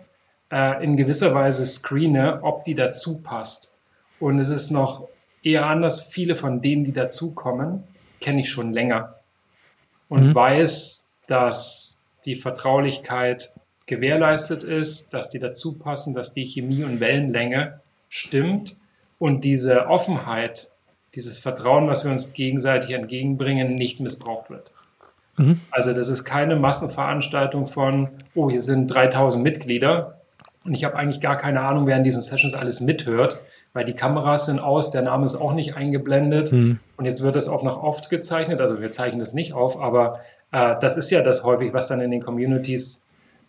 äh, 0.50 0.82
in 0.84 0.96
gewisser 0.96 1.34
Weise 1.34 1.66
screene, 1.66 2.40
ob 2.42 2.64
die 2.64 2.74
dazu 2.74 3.18
passt. 3.18 3.74
Und 4.20 4.38
es 4.38 4.48
ist 4.48 4.70
noch 4.70 5.08
eher 5.42 5.66
anders, 5.66 6.02
viele 6.02 6.36
von 6.36 6.60
denen, 6.60 6.84
die 6.84 6.92
dazukommen, 6.92 7.84
kenne 8.20 8.40
ich 8.40 8.48
schon 8.48 8.72
länger 8.72 9.16
und 10.08 10.28
mhm. 10.28 10.34
weiß, 10.34 11.03
dass 11.26 12.00
die 12.24 12.36
Vertraulichkeit 12.36 13.54
gewährleistet 13.86 14.64
ist, 14.64 15.12
dass 15.12 15.28
die 15.30 15.38
dazu 15.38 15.74
passen, 15.78 16.14
dass 16.14 16.32
die 16.32 16.46
Chemie 16.46 16.84
und 16.84 17.00
Wellenlänge 17.00 17.80
stimmt 18.08 18.76
und 19.18 19.44
diese 19.44 19.86
Offenheit 19.88 20.70
dieses 21.14 21.38
Vertrauen, 21.38 21.86
was 21.86 22.04
wir 22.04 22.10
uns 22.10 22.32
gegenseitig 22.32 22.90
entgegenbringen, 22.90 23.76
nicht 23.76 24.00
missbraucht 24.00 24.50
wird. 24.50 24.72
Mhm. 25.36 25.60
Also 25.70 25.92
das 25.92 26.08
ist 26.08 26.24
keine 26.24 26.56
Massenveranstaltung 26.56 27.66
von, 27.66 28.08
oh, 28.34 28.50
hier 28.50 28.62
sind 28.62 28.88
3000 28.88 29.42
Mitglieder 29.42 30.20
und 30.64 30.74
ich 30.74 30.84
habe 30.84 30.96
eigentlich 30.96 31.20
gar 31.20 31.36
keine 31.36 31.60
Ahnung, 31.60 31.86
wer 31.86 31.96
in 31.96 32.04
diesen 32.04 32.22
Sessions 32.22 32.54
alles 32.54 32.80
mithört, 32.80 33.38
weil 33.74 33.84
die 33.84 33.92
Kameras 33.92 34.46
sind 34.46 34.58
aus, 34.58 34.90
der 34.90 35.02
Name 35.02 35.26
ist 35.26 35.34
auch 35.34 35.52
nicht 35.52 35.76
eingeblendet 35.76 36.52
mhm. 36.52 36.78
und 36.96 37.04
jetzt 37.04 37.22
wird 37.22 37.36
es 37.36 37.48
auch 37.48 37.62
noch 37.62 37.82
oft 37.82 38.08
gezeichnet, 38.08 38.62
also 38.62 38.80
wir 38.80 38.90
zeichnen 38.90 39.20
das 39.20 39.34
nicht 39.34 39.52
auf, 39.52 39.78
aber 39.78 40.20
äh, 40.52 40.76
das 40.80 40.96
ist 40.96 41.10
ja 41.10 41.20
das 41.20 41.44
häufig, 41.44 41.74
was 41.74 41.88
dann 41.88 42.00
in 42.00 42.10
den 42.10 42.22
Communities 42.22 43.04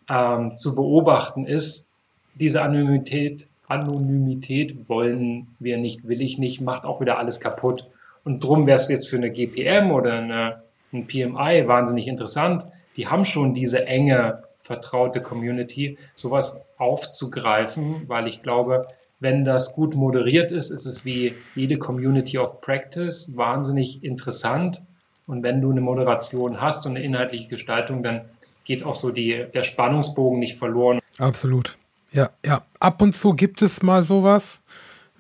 ähm, 0.10 0.56
zu 0.56 0.76
beobachten 0.76 1.46
ist, 1.46 1.90
diese 2.34 2.62
Anonymität 2.62 3.48
Anonymität 3.68 4.90
wollen 4.90 5.56
wir 5.60 5.78
nicht, 5.78 6.08
will 6.08 6.22
ich 6.22 6.38
nicht, 6.38 6.62
macht 6.62 6.84
auch 6.84 7.02
wieder 7.02 7.18
alles 7.18 7.40
kaputt. 7.40 7.90
Und 8.24 8.44
drum 8.44 8.68
wäre 8.68 8.78
es 8.78 8.88
jetzt 8.90 9.08
für 9.08 9.18
eine 9.18 9.32
GPM 9.32 9.92
oder 9.92 10.14
eine, 10.14 10.64
ein 10.94 11.08
PMI 11.08 11.68
wahnsinnig 11.68 12.08
interessant. 12.08 12.66
Die 12.98 13.08
haben 13.08 13.26
schon 13.26 13.54
diese 13.54 13.86
enge, 13.86 14.44
vertraute 14.60 15.22
Community, 15.22 15.98
sowas 16.16 16.62
aufzugreifen, 16.78 18.04
weil 18.08 18.28
ich 18.28 18.42
glaube, 18.42 18.88
wenn 19.20 19.46
das 19.46 19.74
gut 19.74 19.96
moderiert 19.96 20.52
ist, 20.52 20.72
ist 20.72 20.86
es 20.86 21.06
wie 21.06 21.34
jede 21.56 21.78
Community 21.78 22.38
of 22.38 22.62
Practice 22.62 23.36
wahnsinnig 23.36 24.04
interessant. 24.04 24.82
Und 25.26 25.42
wenn 25.42 25.62
du 25.62 25.72
eine 25.72 25.82
Moderation 25.82 26.62
hast 26.62 26.86
und 26.86 26.96
eine 26.96 27.06
inhaltliche 27.06 27.48
Gestaltung, 27.48 28.04
dann 28.04 28.22
geht 28.66 28.84
auch 28.84 28.96
so 28.96 29.12
die, 29.12 29.46
der 29.54 29.64
Spannungsbogen 29.64 30.40
nicht 30.40 30.58
verloren. 30.58 31.00
Absolut. 31.18 31.78
Ja, 32.12 32.30
ja. 32.46 32.64
Ab 32.80 33.02
und 33.02 33.14
zu 33.14 33.34
gibt 33.34 33.62
es 33.62 33.82
mal 33.82 34.04
sowas, 34.04 34.62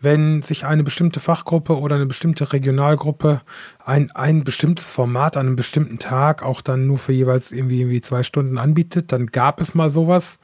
wenn 0.01 0.41
sich 0.41 0.65
eine 0.65 0.84
bestimmte 0.84 1.19
Fachgruppe 1.19 1.79
oder 1.79 1.95
eine 1.95 2.05
bestimmte 2.05 2.53
Regionalgruppe 2.53 3.41
ein, 3.84 4.12
ein 4.12 4.43
bestimmtes 4.43 4.89
Format 4.89 5.38
an 5.38 5.47
einem 5.47 5.55
bestimmten 5.55 5.99
Tag 5.99 6.43
auch 6.43 6.62
dann 6.62 6.86
nur 6.86 6.99
für 6.99 7.13
jeweils 7.13 7.51
irgendwie, 7.51 7.79
irgendwie 7.81 8.01
zwei 8.01 8.23
Stunden 8.23 8.58
anbietet, 8.58 9.12
dann 9.12 9.27
gab 9.27 9.62
es 9.62 9.73
mal 9.73 9.89
sowas. 9.89 10.39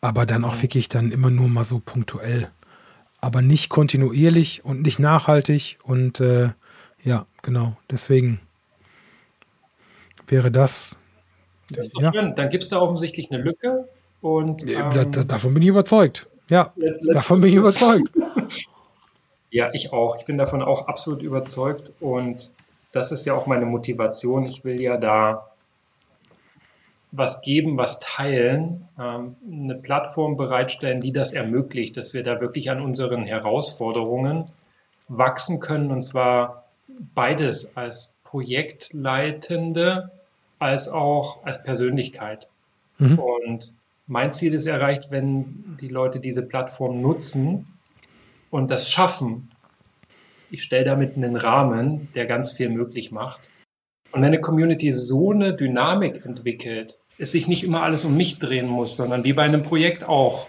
Aber 0.00 0.24
dann 0.24 0.44
auch 0.44 0.62
wirklich 0.62 0.88
dann 0.88 1.12
immer 1.12 1.30
nur 1.30 1.48
mal 1.48 1.64
so 1.64 1.78
punktuell. 1.78 2.48
Aber 3.20 3.42
nicht 3.42 3.68
kontinuierlich 3.68 4.64
und 4.64 4.82
nicht 4.82 4.98
nachhaltig. 4.98 5.78
Und 5.82 6.20
äh, 6.20 6.50
ja, 7.02 7.26
genau. 7.42 7.76
Deswegen 7.90 8.40
wäre 10.26 10.50
das. 10.50 10.96
Das 11.70 11.88
ist 11.88 11.96
doch 11.96 12.02
ja. 12.02 12.12
schön. 12.12 12.34
Dann 12.36 12.50
gibt 12.50 12.62
es 12.62 12.68
da 12.68 12.80
offensichtlich 12.80 13.30
eine 13.30 13.42
Lücke 13.42 13.88
und, 14.20 14.68
ähm, 14.68 14.90
da, 14.94 15.04
da, 15.04 15.24
davon 15.24 15.54
bin 15.54 15.62
ich 15.62 15.68
überzeugt. 15.68 16.28
Ja, 16.48 16.74
davon 17.12 17.40
bin 17.40 17.50
ich 17.50 17.56
überzeugt. 17.56 18.10
ja, 19.50 19.70
ich 19.72 19.92
auch. 19.92 20.18
Ich 20.18 20.24
bin 20.24 20.36
davon 20.36 20.62
auch 20.62 20.88
absolut 20.88 21.22
überzeugt. 21.22 21.92
Und 22.00 22.52
das 22.92 23.12
ist 23.12 23.24
ja 23.24 23.34
auch 23.34 23.46
meine 23.46 23.66
Motivation. 23.66 24.46
Ich 24.46 24.64
will 24.64 24.80
ja 24.80 24.96
da 24.96 25.49
was 27.12 27.42
geben, 27.42 27.76
was 27.76 27.98
teilen, 27.98 28.88
ähm, 28.98 29.36
eine 29.50 29.74
Plattform 29.74 30.36
bereitstellen, 30.36 31.00
die 31.00 31.12
das 31.12 31.32
ermöglicht, 31.32 31.96
dass 31.96 32.14
wir 32.14 32.22
da 32.22 32.40
wirklich 32.40 32.70
an 32.70 32.80
unseren 32.80 33.24
Herausforderungen 33.24 34.46
wachsen 35.08 35.60
können. 35.60 35.90
Und 35.90 36.02
zwar 36.02 36.64
beides 37.14 37.76
als 37.76 38.14
Projektleitende 38.22 40.10
als 40.60 40.88
auch 40.88 41.44
als 41.44 41.64
Persönlichkeit. 41.64 42.48
Mhm. 42.98 43.18
Und 43.18 43.74
mein 44.06 44.32
Ziel 44.32 44.54
ist 44.54 44.66
erreicht, 44.66 45.10
wenn 45.10 45.76
die 45.80 45.88
Leute 45.88 46.20
diese 46.20 46.42
Plattform 46.42 47.00
nutzen 47.00 47.66
und 48.50 48.70
das 48.70 48.88
schaffen. 48.88 49.50
Ich 50.50 50.62
stelle 50.62 50.84
damit 50.84 51.16
einen 51.16 51.36
Rahmen, 51.36 52.08
der 52.14 52.26
ganz 52.26 52.52
viel 52.52 52.68
möglich 52.68 53.10
macht. 53.10 53.48
Und 54.12 54.20
wenn 54.20 54.28
eine 54.28 54.40
Community 54.40 54.92
so 54.92 55.30
eine 55.30 55.54
Dynamik 55.54 56.24
entwickelt, 56.24 56.99
es 57.20 57.32
sich 57.32 57.46
nicht 57.46 57.64
immer 57.64 57.82
alles 57.82 58.04
um 58.04 58.16
mich 58.16 58.38
drehen 58.38 58.66
muss, 58.66 58.96
sondern 58.96 59.24
wie 59.24 59.34
bei 59.34 59.42
einem 59.42 59.62
Projekt 59.62 60.08
auch. 60.08 60.46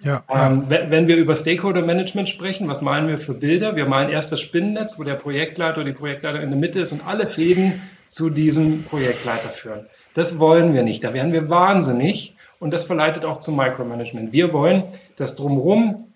Ja, 0.00 0.22
ähm, 0.32 0.64
wenn, 0.68 0.92
wenn 0.92 1.08
wir 1.08 1.16
über 1.16 1.34
Stakeholder 1.34 1.82
Management 1.82 2.28
sprechen, 2.28 2.68
was 2.68 2.82
malen 2.82 3.08
wir 3.08 3.18
für 3.18 3.34
Bilder? 3.34 3.74
Wir 3.74 3.86
malen 3.86 4.10
erst 4.10 4.30
das 4.30 4.40
Spinnennetz, 4.40 4.96
wo 4.96 5.02
der 5.02 5.16
Projektleiter 5.16 5.80
oder 5.80 5.90
die 5.90 5.98
Projektleiter 5.98 6.40
in 6.40 6.50
der 6.50 6.58
Mitte 6.58 6.80
ist 6.80 6.92
und 6.92 7.04
alle 7.04 7.28
Fäden 7.28 7.82
zu 8.06 8.30
diesem 8.30 8.84
Projektleiter 8.84 9.48
führen. 9.48 9.86
Das 10.14 10.38
wollen 10.38 10.72
wir 10.72 10.84
nicht. 10.84 11.02
Da 11.02 11.14
werden 11.14 11.32
wir 11.32 11.48
wahnsinnig. 11.48 12.36
Und 12.60 12.72
das 12.72 12.84
verleitet 12.84 13.24
auch 13.24 13.38
zum 13.38 13.56
Micromanagement. 13.56 14.32
Wir 14.32 14.52
wollen, 14.52 14.84
dass 15.16 15.34
drumherum 15.34 16.12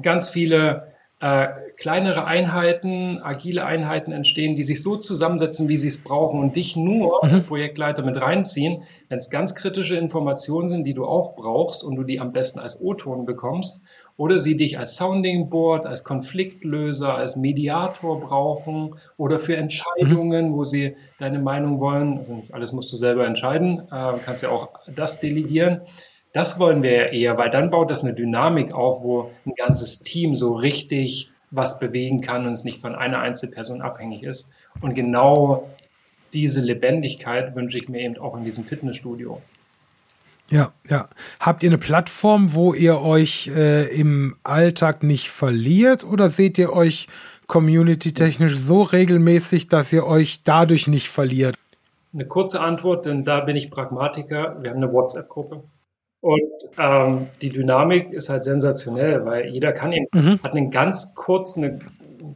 ganz 0.00 0.28
viele 0.28 0.93
äh, 1.24 1.48
kleinere 1.78 2.26
Einheiten, 2.26 3.18
agile 3.22 3.64
Einheiten 3.64 4.12
entstehen, 4.12 4.56
die 4.56 4.62
sich 4.62 4.82
so 4.82 4.96
zusammensetzen, 4.96 5.70
wie 5.70 5.78
sie 5.78 5.88
es 5.88 6.04
brauchen 6.04 6.38
und 6.38 6.54
dich 6.54 6.76
nur 6.76 7.20
mhm. 7.22 7.30
als 7.30 7.42
Projektleiter 7.44 8.02
mit 8.02 8.20
reinziehen, 8.20 8.82
wenn 9.08 9.18
es 9.18 9.30
ganz 9.30 9.54
kritische 9.54 9.96
Informationen 9.96 10.68
sind, 10.68 10.84
die 10.84 10.92
du 10.92 11.06
auch 11.06 11.34
brauchst 11.34 11.82
und 11.82 11.96
du 11.96 12.02
die 12.02 12.20
am 12.20 12.32
besten 12.32 12.58
als 12.58 12.78
O-Ton 12.78 13.24
bekommst 13.24 13.84
oder 14.18 14.38
sie 14.38 14.54
dich 14.54 14.78
als 14.78 14.96
Sounding 14.96 15.48
Board, 15.48 15.86
als 15.86 16.04
Konfliktlöser, 16.04 17.14
als 17.14 17.36
Mediator 17.36 18.20
brauchen 18.20 18.94
oder 19.16 19.38
für 19.38 19.56
Entscheidungen, 19.56 20.50
mhm. 20.50 20.54
wo 20.54 20.64
sie 20.64 20.94
deine 21.18 21.38
Meinung 21.38 21.80
wollen. 21.80 22.18
Also 22.18 22.34
nicht 22.34 22.52
alles 22.52 22.72
musst 22.72 22.92
du 22.92 22.96
selber 22.96 23.26
entscheiden, 23.26 23.80
äh, 23.90 24.18
kannst 24.22 24.42
ja 24.42 24.50
auch 24.50 24.68
das 24.94 25.20
delegieren. 25.20 25.80
Das 26.34 26.58
wollen 26.58 26.82
wir 26.82 26.90
ja 26.90 27.04
eher, 27.06 27.38
weil 27.38 27.48
dann 27.48 27.70
baut 27.70 27.90
das 27.90 28.02
eine 28.02 28.12
Dynamik 28.12 28.72
auf, 28.72 29.04
wo 29.04 29.30
ein 29.46 29.54
ganzes 29.54 30.00
Team 30.00 30.34
so 30.34 30.52
richtig 30.52 31.30
was 31.52 31.78
bewegen 31.78 32.20
kann 32.20 32.44
und 32.44 32.52
es 32.52 32.64
nicht 32.64 32.80
von 32.80 32.96
einer 32.96 33.20
Einzelperson 33.20 33.80
abhängig 33.80 34.24
ist. 34.24 34.50
Und 34.80 34.94
genau 34.94 35.70
diese 36.32 36.60
Lebendigkeit 36.60 37.54
wünsche 37.54 37.78
ich 37.78 37.88
mir 37.88 38.00
eben 38.00 38.18
auch 38.18 38.36
in 38.36 38.42
diesem 38.42 38.64
Fitnessstudio. 38.64 39.40
Ja, 40.50 40.72
ja. 40.88 41.08
Habt 41.38 41.62
ihr 41.62 41.70
eine 41.70 41.78
Plattform, 41.78 42.52
wo 42.52 42.74
ihr 42.74 43.00
euch 43.00 43.52
äh, 43.54 43.86
im 43.96 44.34
Alltag 44.42 45.04
nicht 45.04 45.30
verliert 45.30 46.02
oder 46.02 46.30
seht 46.30 46.58
ihr 46.58 46.72
euch 46.72 47.06
community-technisch 47.46 48.56
so 48.56 48.82
regelmäßig, 48.82 49.68
dass 49.68 49.92
ihr 49.92 50.04
euch 50.04 50.42
dadurch 50.42 50.88
nicht 50.88 51.08
verliert? 51.08 51.54
Eine 52.12 52.26
kurze 52.26 52.60
Antwort, 52.60 53.06
denn 53.06 53.22
da 53.22 53.38
bin 53.40 53.54
ich 53.54 53.70
Pragmatiker. 53.70 54.56
Wir 54.60 54.70
haben 54.70 54.78
eine 54.78 54.92
WhatsApp-Gruppe. 54.92 55.62
Und 56.24 56.40
ähm, 56.78 57.26
die 57.42 57.50
Dynamik 57.50 58.14
ist 58.14 58.30
halt 58.30 58.44
sensationell, 58.44 59.26
weil 59.26 59.50
jeder 59.50 59.72
kann 59.72 59.92
eben, 59.92 60.06
mhm. 60.10 60.42
hat 60.42 60.52
einen 60.54 60.70
ganz 60.70 61.14
kurzen, 61.14 61.64
eine 61.64 61.78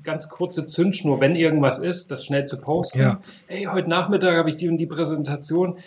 ganz 0.02 0.28
kurze 0.28 0.66
Zündschnur, 0.66 1.22
wenn 1.22 1.34
irgendwas 1.34 1.78
ist, 1.78 2.10
das 2.10 2.22
schnell 2.22 2.44
zu 2.44 2.60
posten. 2.60 3.00
Ja. 3.00 3.20
Hey, 3.46 3.64
heute 3.64 3.88
Nachmittag 3.88 4.36
habe 4.36 4.50
ich 4.50 4.56
die 4.56 4.68
und 4.68 4.76
die 4.76 4.84
Präsentation. 4.84 5.78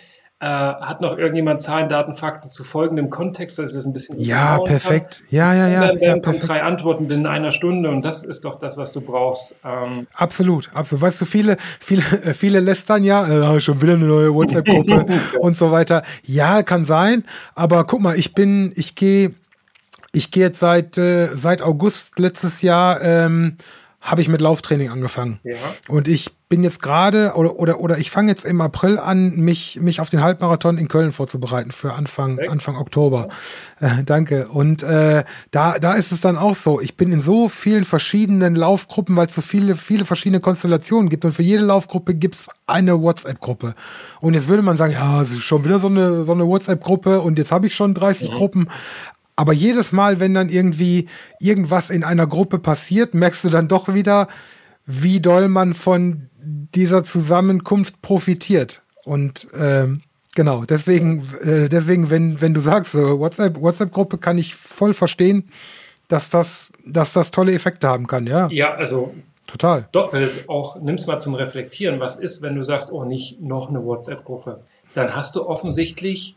Äh, 0.42 0.44
hat 0.44 1.00
noch 1.00 1.16
irgendjemand 1.18 1.60
Zahlen, 1.60 1.88
Daten, 1.88 2.14
Fakten 2.14 2.48
zu 2.48 2.64
folgendem 2.64 3.10
Kontext, 3.10 3.60
dass 3.60 3.74
es 3.74 3.86
ein 3.86 3.92
bisschen 3.92 4.18
Ja, 4.18 4.58
perfekt. 4.58 5.22
Ja, 5.30 5.54
ja, 5.54 5.68
ja. 5.68 5.86
Dann, 5.86 6.00
dann 6.00 6.16
ja, 6.16 6.18
kommen 6.18 6.40
drei 6.40 6.64
Antworten 6.64 7.06
binnen 7.06 7.26
einer 7.26 7.52
Stunde 7.52 7.88
und 7.90 8.04
das 8.04 8.24
ist 8.24 8.44
doch 8.44 8.56
das, 8.56 8.76
was 8.76 8.92
du 8.92 9.02
brauchst. 9.02 9.54
Ähm 9.64 10.08
absolut, 10.14 10.68
absolut. 10.74 11.02
Weißt 11.02 11.20
du, 11.20 11.26
viele, 11.26 11.58
viele, 11.78 12.02
äh, 12.24 12.32
viele 12.32 12.58
lästern 12.58 13.04
ja, 13.04 13.54
äh, 13.54 13.60
schon 13.60 13.80
wieder 13.80 13.92
eine 13.92 14.04
neue 14.04 14.34
WhatsApp-Gruppe 14.34 15.06
und 15.38 15.54
so 15.54 15.70
weiter. 15.70 16.02
Ja, 16.24 16.64
kann 16.64 16.84
sein, 16.84 17.22
aber 17.54 17.84
guck 17.84 18.00
mal, 18.00 18.18
ich 18.18 18.34
bin, 18.34 18.72
ich 18.74 18.96
gehe, 18.96 19.36
ich 20.10 20.32
gehe 20.32 20.42
jetzt 20.42 20.58
seit, 20.58 20.98
äh, 20.98 21.28
seit 21.28 21.62
August 21.62 22.18
letztes 22.18 22.62
Jahr 22.62 23.00
ähm, 23.00 23.58
habe 24.02 24.20
ich 24.20 24.28
mit 24.28 24.40
Lauftraining 24.40 24.90
angefangen. 24.90 25.38
Ja. 25.44 25.54
Und 25.88 26.08
ich 26.08 26.32
bin 26.48 26.64
jetzt 26.64 26.82
gerade 26.82 27.32
oder, 27.36 27.56
oder, 27.56 27.80
oder 27.80 27.98
ich 27.98 28.10
fange 28.10 28.30
jetzt 28.30 28.44
im 28.44 28.60
April 28.60 28.98
an, 28.98 29.36
mich, 29.36 29.78
mich 29.80 30.00
auf 30.00 30.10
den 30.10 30.22
Halbmarathon 30.22 30.76
in 30.76 30.88
Köln 30.88 31.12
vorzubereiten 31.12 31.70
für 31.70 31.94
Anfang, 31.94 32.38
Anfang 32.40 32.76
Oktober. 32.76 33.28
Äh, 33.80 34.02
danke. 34.04 34.48
Und 34.48 34.82
äh, 34.82 35.24
da, 35.52 35.78
da 35.78 35.92
ist 35.92 36.10
es 36.10 36.20
dann 36.20 36.36
auch 36.36 36.56
so. 36.56 36.80
Ich 36.80 36.96
bin 36.96 37.12
in 37.12 37.20
so 37.20 37.48
vielen 37.48 37.84
verschiedenen 37.84 38.56
Laufgruppen, 38.56 39.16
weil 39.16 39.26
es 39.26 39.34
so 39.36 39.40
viele, 39.40 39.76
viele 39.76 40.04
verschiedene 40.04 40.40
Konstellationen 40.40 41.08
gibt. 41.08 41.24
Und 41.24 41.32
für 41.32 41.44
jede 41.44 41.64
Laufgruppe 41.64 42.14
gibt 42.14 42.34
es 42.34 42.48
eine 42.66 43.00
WhatsApp-Gruppe. 43.00 43.74
Und 44.20 44.34
jetzt 44.34 44.48
würde 44.48 44.62
man 44.62 44.76
sagen, 44.76 44.92
ja, 44.92 45.22
es 45.22 45.30
ist 45.30 45.42
schon 45.42 45.64
wieder 45.64 45.78
so 45.78 45.88
eine, 45.88 46.24
so 46.24 46.32
eine 46.32 46.46
WhatsApp-Gruppe 46.46 47.20
und 47.20 47.38
jetzt 47.38 47.52
habe 47.52 47.68
ich 47.68 47.74
schon 47.74 47.94
30 47.94 48.30
mhm. 48.30 48.34
Gruppen. 48.34 48.68
Aber 49.36 49.52
jedes 49.52 49.92
Mal, 49.92 50.20
wenn 50.20 50.34
dann 50.34 50.48
irgendwie 50.48 51.08
irgendwas 51.40 51.90
in 51.90 52.04
einer 52.04 52.26
Gruppe 52.26 52.58
passiert, 52.58 53.14
merkst 53.14 53.44
du 53.44 53.50
dann 53.50 53.68
doch 53.68 53.92
wieder, 53.94 54.28
wie 54.84 55.20
doll 55.20 55.48
man 55.48 55.74
von 55.74 56.28
dieser 56.42 57.04
Zusammenkunft 57.04 58.02
profitiert. 58.02 58.82
Und 59.04 59.48
ähm, 59.54 60.02
genau, 60.34 60.64
deswegen, 60.64 61.22
äh, 61.42 61.68
deswegen, 61.68 62.10
wenn, 62.10 62.40
wenn 62.40 62.54
du 62.54 62.60
sagst, 62.60 62.92
so 62.92 63.18
WhatsApp, 63.18 63.60
WhatsApp-Gruppe 63.60 64.18
kann 64.18 64.38
ich 64.38 64.54
voll 64.54 64.92
verstehen, 64.92 65.48
dass 66.08 66.30
das, 66.30 66.72
dass 66.86 67.12
das 67.12 67.30
tolle 67.30 67.54
Effekte 67.54 67.88
haben 67.88 68.06
kann, 68.06 68.26
ja. 68.26 68.48
Ja, 68.50 68.74
also 68.74 69.14
total. 69.46 69.88
Doppelt 69.92 70.48
auch, 70.48 70.80
nimm's 70.80 71.06
mal 71.06 71.18
zum 71.20 71.34
Reflektieren. 71.34 72.00
Was 72.00 72.16
ist, 72.16 72.42
wenn 72.42 72.54
du 72.54 72.62
sagst, 72.62 72.92
oh, 72.92 73.04
nicht 73.04 73.40
noch 73.40 73.70
eine 73.70 73.84
WhatsApp-Gruppe? 73.84 74.62
Dann 74.94 75.16
hast 75.16 75.36
du 75.36 75.46
offensichtlich 75.46 76.36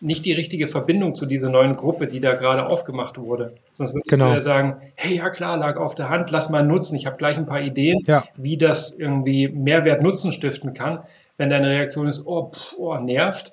nicht 0.00 0.24
die 0.24 0.32
richtige 0.32 0.66
Verbindung 0.66 1.14
zu 1.14 1.26
dieser 1.26 1.50
neuen 1.50 1.76
Gruppe, 1.76 2.06
die 2.06 2.20
da 2.20 2.34
gerade 2.34 2.66
aufgemacht 2.66 3.18
wurde. 3.18 3.54
Sonst 3.72 3.92
würdest 3.94 4.10
genau. 4.10 4.28
du 4.28 4.34
ja 4.34 4.40
sagen, 4.40 4.76
hey, 4.94 5.16
ja 5.16 5.28
klar, 5.28 5.58
lag 5.58 5.76
auf 5.76 5.94
der 5.94 6.08
Hand, 6.08 6.30
lass 6.30 6.48
mal 6.48 6.64
nutzen. 6.64 6.96
Ich 6.96 7.06
habe 7.06 7.18
gleich 7.18 7.36
ein 7.36 7.46
paar 7.46 7.60
Ideen, 7.60 7.98
ja. 8.06 8.24
wie 8.34 8.56
das 8.56 8.98
irgendwie 8.98 9.48
Mehrwert 9.48 10.00
Nutzen 10.00 10.32
stiften 10.32 10.72
kann. 10.72 11.00
Wenn 11.36 11.50
deine 11.50 11.68
Reaktion 11.68 12.08
ist, 12.08 12.26
oh, 12.26 12.50
pff, 12.50 12.74
oh, 12.78 12.96
nervt, 12.96 13.52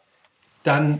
dann 0.63 0.99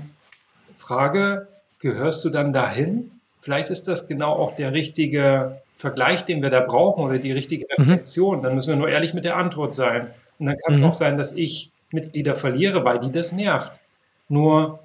Frage, 0.75 1.47
gehörst 1.79 2.25
du 2.25 2.29
dann 2.29 2.51
dahin? 2.51 3.11
Vielleicht 3.39 3.69
ist 3.69 3.87
das 3.87 4.07
genau 4.07 4.33
auch 4.33 4.55
der 4.55 4.73
richtige 4.73 5.61
Vergleich, 5.73 6.25
den 6.25 6.41
wir 6.41 6.49
da 6.49 6.59
brauchen 6.59 7.03
oder 7.03 7.19
die 7.19 7.31
richtige 7.31 7.65
mhm. 7.77 7.83
Reflexion. 7.83 8.39
Mhm. 8.39 8.43
Dann 8.43 8.55
müssen 8.55 8.69
wir 8.69 8.75
nur 8.75 8.89
ehrlich 8.89 9.13
mit 9.13 9.23
der 9.23 9.37
Antwort 9.37 9.73
sein. 9.73 10.07
Und 10.39 10.47
dann 10.47 10.57
kann 10.57 10.73
es 10.73 10.79
mhm. 10.79 10.85
auch 10.85 10.93
sein, 10.93 11.17
dass 11.17 11.33
ich 11.33 11.71
Mitglieder 11.91 12.35
verliere, 12.35 12.83
weil 12.83 12.99
die 12.99 13.11
das 13.11 13.31
nervt. 13.31 13.79
Nur 14.27 14.79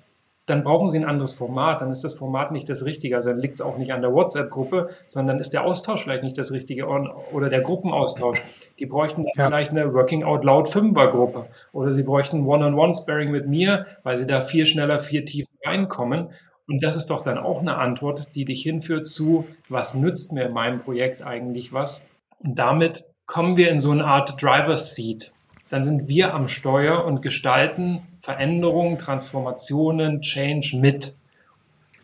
dann 0.46 0.64
brauchen 0.64 0.88
Sie 0.88 0.98
ein 0.98 1.04
anderes 1.04 1.32
Format, 1.32 1.80
dann 1.80 1.92
ist 1.92 2.02
das 2.02 2.14
Format 2.14 2.50
nicht 2.50 2.68
das 2.68 2.84
Richtige. 2.84 3.14
Also 3.14 3.30
dann 3.30 3.38
liegt 3.38 3.54
es 3.54 3.60
auch 3.60 3.78
nicht 3.78 3.92
an 3.92 4.00
der 4.00 4.12
WhatsApp-Gruppe, 4.12 4.90
sondern 5.08 5.38
ist 5.38 5.52
der 5.52 5.64
Austausch 5.64 6.02
vielleicht 6.02 6.24
nicht 6.24 6.36
das 6.36 6.50
Richtige 6.50 6.86
oder 6.86 7.48
der 7.48 7.60
Gruppenaustausch. 7.60 8.42
Die 8.78 8.86
bräuchten 8.86 9.22
dann 9.22 9.32
ja. 9.36 9.46
vielleicht 9.46 9.70
eine 9.70 9.94
Working 9.94 10.24
Out 10.24 10.44
Loud 10.44 10.68
Fünfer-Gruppe 10.68 11.46
oder 11.72 11.92
sie 11.92 12.02
bräuchten 12.02 12.44
One-on-One-Sparing 12.44 13.30
mit 13.30 13.46
mir, 13.46 13.86
weil 14.02 14.16
sie 14.16 14.26
da 14.26 14.40
viel 14.40 14.66
schneller, 14.66 14.98
viel 14.98 15.24
tiefer 15.24 15.50
reinkommen. 15.64 16.30
Und 16.66 16.82
das 16.82 16.96
ist 16.96 17.10
doch 17.10 17.20
dann 17.20 17.38
auch 17.38 17.60
eine 17.60 17.76
Antwort, 17.76 18.34
die 18.34 18.44
dich 18.44 18.62
hinführt 18.62 19.06
zu, 19.06 19.46
was 19.68 19.94
nützt 19.94 20.32
mir 20.32 20.46
in 20.46 20.52
meinem 20.52 20.80
Projekt 20.80 21.22
eigentlich 21.22 21.72
was? 21.72 22.06
Und 22.40 22.58
damit 22.58 23.04
kommen 23.26 23.56
wir 23.56 23.70
in 23.70 23.78
so 23.78 23.92
eine 23.92 24.04
Art 24.04 24.42
Driver's 24.42 24.96
Seat 24.96 25.32
dann 25.72 25.84
sind 25.84 26.06
wir 26.06 26.34
am 26.34 26.48
Steuer 26.48 27.06
und 27.06 27.22
gestalten 27.22 28.02
Veränderungen, 28.22 28.98
Transformationen, 28.98 30.20
Change 30.20 30.76
mit. 30.76 31.16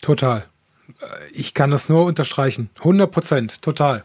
Total. 0.02 0.46
Ich 1.32 1.54
kann 1.54 1.70
das 1.70 1.88
nur 1.88 2.06
unterstreichen. 2.06 2.70
100 2.78 3.08
Prozent, 3.08 3.62
total. 3.62 4.04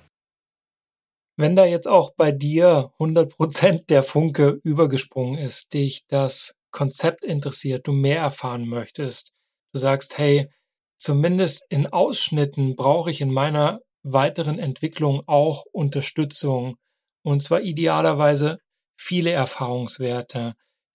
Wenn 1.37 1.55
da 1.55 1.65
jetzt 1.65 1.87
auch 1.87 2.11
bei 2.15 2.31
dir 2.31 2.91
100 2.99 3.35
Prozent 3.35 3.89
der 3.89 4.03
Funke 4.03 4.59
übergesprungen 4.63 5.39
ist, 5.39 5.73
dich 5.73 6.05
das 6.07 6.53
Konzept 6.69 7.25
interessiert, 7.25 7.87
du 7.87 7.93
mehr 7.93 8.19
erfahren 8.19 8.67
möchtest, 8.67 9.31
du 9.73 9.79
sagst, 9.79 10.19
hey, 10.19 10.51
zumindest 10.99 11.63
in 11.69 11.87
Ausschnitten 11.87 12.75
brauche 12.75 13.09
ich 13.09 13.21
in 13.21 13.33
meiner 13.33 13.79
weiteren 14.03 14.59
Entwicklung 14.59 15.21
auch 15.25 15.63
Unterstützung. 15.71 16.75
Und 17.23 17.41
zwar 17.41 17.61
idealerweise 17.61 18.59
viele 18.99 19.31
Erfahrungswerte, 19.31 20.53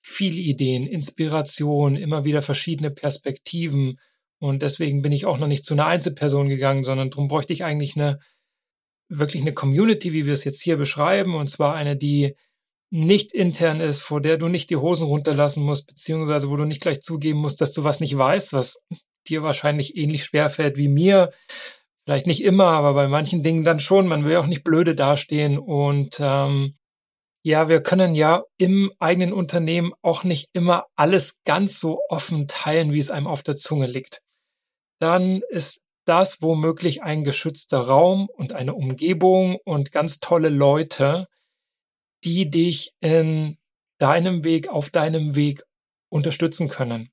viele 0.09 0.41
Ideen, 0.41 0.87
Inspiration, 0.87 1.95
immer 1.95 2.25
wieder 2.25 2.41
verschiedene 2.41 2.91
Perspektiven. 2.91 4.01
Und 4.41 4.63
deswegen 4.63 5.03
bin 5.03 5.13
ich 5.13 5.27
auch 5.27 5.39
noch 5.39 5.49
nicht 5.49 5.65
zu 5.65 5.75
einer 5.75 5.87
Einzelperson 5.87 6.49
gegangen, 6.49 6.83
sondern 6.83 7.11
darum 7.11 7.29
bräuchte 7.29 7.53
ich 7.53 7.65
eigentlich 7.65 7.95
eine, 7.95 8.19
wirklich 9.09 9.43
eine 9.43 9.53
Community, 9.53 10.13
wie 10.13 10.27
wir 10.27 10.33
es 10.33 10.45
jetzt 10.45 10.63
hier 10.63 10.77
beschreiben, 10.77 11.35
und 11.35 11.49
zwar 11.49 11.75
eine, 11.75 11.97
die 11.97 12.35
nicht 12.91 13.33
intern 13.33 13.81
ist, 13.81 14.01
vor 14.01 14.23
der 14.23 14.39
du 14.39 14.49
nicht 14.49 14.71
die 14.71 14.77
Hosen 14.77 15.07
runterlassen 15.07 15.63
musst, 15.63 15.87
beziehungsweise 15.87 16.49
wo 16.49 16.57
du 16.57 16.65
nicht 16.65 16.81
gleich 16.81 17.03
zugeben 17.03 17.41
musst, 17.41 17.61
dass 17.61 17.75
du 17.75 17.85
was 17.85 18.01
nicht 18.01 18.17
weißt, 18.17 18.55
was 18.55 18.79
dir 19.29 19.43
wahrscheinlich 19.43 19.95
ähnlich 19.95 20.25
schwer 20.25 20.49
fällt 20.49 20.79
wie 20.79 20.89
mir. 20.89 21.33
Vielleicht 22.07 22.27
nicht 22.27 22.43
immer, 22.43 22.69
aber 22.69 22.95
bei 22.95 23.09
manchen 23.09 23.43
Dingen 23.43 23.65
dann 23.65 23.79
schon. 23.79 24.09
Man 24.09 24.25
will 24.25 24.37
auch 24.37 24.47
nicht 24.47 24.65
blöde 24.65 24.97
dastehen 24.97 25.59
und 25.59 26.17
ähm, 26.19 26.78
ja, 27.49 27.71
wir 27.71 27.83
können 27.83 28.15
ja 28.15 28.45
im 28.59 28.93
eigenen 28.99 29.33
Unternehmen 29.33 29.95
auch 30.03 30.23
nicht 30.23 30.51
immer 30.53 30.87
alles 30.97 31.43
ganz 31.45 31.81
so 31.81 32.03
offen 32.11 32.47
teilen, 32.47 32.93
wie 32.93 32.99
es 32.99 33.11
einem 33.11 33.27
auf 33.27 33.43
der 33.43 33.57
Zunge 33.57 33.87
liegt. 33.87 34.21
Dann 35.01 35.41
ist 35.49 35.81
das 36.05 36.43
womöglich 36.43 37.03
ein 37.03 37.25
geschützter 37.25 37.81
Raum 37.81 38.29
und 38.29 38.55
eine 38.55 38.75
Umgebung 38.75 39.57
und 39.65 39.93
ganz 39.93 40.21
tolle 40.21 40.51
Leute, 40.51 41.27
die 42.23 42.51
dich 42.51 42.93
in 43.01 43.57
deinem 43.97 44.45
Weg, 44.45 44.69
auf 44.69 44.91
deinem 44.91 45.35
Weg 45.35 45.63
unterstützen 46.11 46.69
können. 46.69 47.11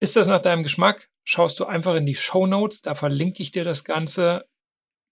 Ist 0.00 0.16
das 0.16 0.28
nach 0.28 0.40
deinem 0.40 0.62
Geschmack? 0.62 1.10
Schaust 1.24 1.60
du 1.60 1.66
einfach 1.66 1.94
in 1.94 2.06
die 2.06 2.14
Show 2.14 2.46
Notes, 2.46 2.80
da 2.80 2.94
verlinke 2.94 3.42
ich 3.42 3.50
dir 3.50 3.64
das 3.64 3.84
Ganze 3.84 4.46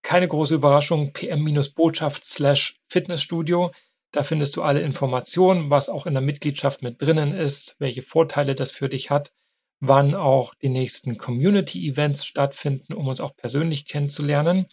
keine 0.03 0.29
große 0.29 0.55
Überraschung, 0.55 1.13
pm-botschaft 1.13 2.25
slash 2.25 2.77
Fitnessstudio. 2.89 3.73
Da 4.13 4.23
findest 4.23 4.57
du 4.57 4.63
alle 4.63 4.81
Informationen, 4.81 5.71
was 5.71 5.89
auch 5.89 6.07
in 6.07 6.15
der 6.15 6.23
Mitgliedschaft 6.23 6.83
mit 6.83 7.01
drinnen 7.01 7.33
ist, 7.33 7.77
welche 7.79 8.03
Vorteile 8.03 8.55
das 8.55 8.71
für 8.71 8.89
dich 8.89 9.11
hat, 9.11 9.33
wann 9.81 10.15
auch 10.15 10.55
die 10.55 10.69
nächsten 10.69 11.17
Community-Events 11.17 12.27
stattfinden, 12.27 12.93
um 12.93 13.09
uns 13.09 13.21
auch 13.21 13.37
persönlich 13.37 13.87
kennenzulernen. 13.87 14.67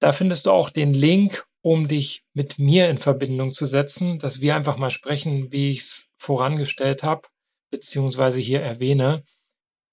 Da 0.00 0.12
findest 0.12 0.46
du 0.46 0.50
auch 0.50 0.70
den 0.70 0.94
Link, 0.94 1.46
um 1.62 1.86
dich 1.86 2.24
mit 2.32 2.58
mir 2.58 2.88
in 2.88 2.98
Verbindung 2.98 3.52
zu 3.52 3.66
setzen, 3.66 4.18
dass 4.18 4.40
wir 4.40 4.56
einfach 4.56 4.76
mal 4.76 4.90
sprechen, 4.90 5.52
wie 5.52 5.70
ich 5.70 5.80
es 5.80 6.06
vorangestellt 6.16 7.02
habe, 7.02 7.28
beziehungsweise 7.70 8.40
hier 8.40 8.60
erwähne. 8.60 9.24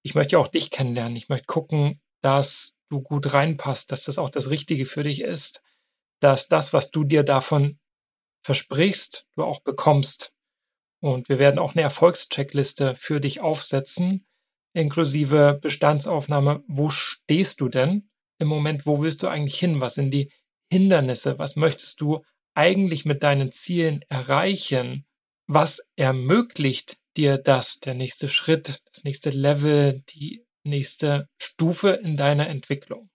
Ich 0.02 0.14
möchte 0.14 0.38
auch 0.38 0.48
dich 0.48 0.70
kennenlernen. 0.70 1.16
Ich 1.16 1.28
möchte 1.28 1.46
gucken, 1.46 2.00
dass 2.22 2.74
du 2.88 3.00
gut 3.00 3.32
reinpasst, 3.32 3.92
dass 3.92 4.04
das 4.04 4.18
auch 4.18 4.30
das 4.30 4.50
Richtige 4.50 4.86
für 4.86 5.02
dich 5.02 5.22
ist, 5.22 5.62
dass 6.20 6.48
das, 6.48 6.72
was 6.72 6.90
du 6.90 7.04
dir 7.04 7.22
davon 7.22 7.78
versprichst, 8.42 9.26
du 9.36 9.44
auch 9.44 9.60
bekommst. 9.60 10.32
Und 11.00 11.28
wir 11.28 11.38
werden 11.38 11.58
auch 11.58 11.74
eine 11.74 11.82
Erfolgscheckliste 11.82 12.94
für 12.96 13.20
dich 13.20 13.40
aufsetzen, 13.40 14.26
inklusive 14.72 15.58
Bestandsaufnahme. 15.60 16.64
Wo 16.66 16.88
stehst 16.88 17.60
du 17.60 17.68
denn 17.68 18.10
im 18.38 18.48
Moment? 18.48 18.86
Wo 18.86 19.00
willst 19.00 19.22
du 19.22 19.28
eigentlich 19.28 19.58
hin? 19.58 19.80
Was 19.80 19.94
sind 19.94 20.10
die 20.10 20.32
Hindernisse? 20.72 21.38
Was 21.38 21.56
möchtest 21.56 22.00
du 22.00 22.24
eigentlich 22.54 23.04
mit 23.04 23.22
deinen 23.22 23.52
Zielen 23.52 24.02
erreichen? 24.08 25.06
Was 25.46 25.80
ermöglicht 25.96 26.98
dir 27.16 27.38
das? 27.38 27.78
Der 27.78 27.94
nächste 27.94 28.26
Schritt, 28.26 28.82
das 28.92 29.04
nächste 29.04 29.30
Level, 29.30 30.02
die 30.10 30.44
nächste 30.68 31.28
Stufe 31.38 31.90
in 31.90 32.16
deiner 32.16 32.48
Entwicklung. 32.48 33.10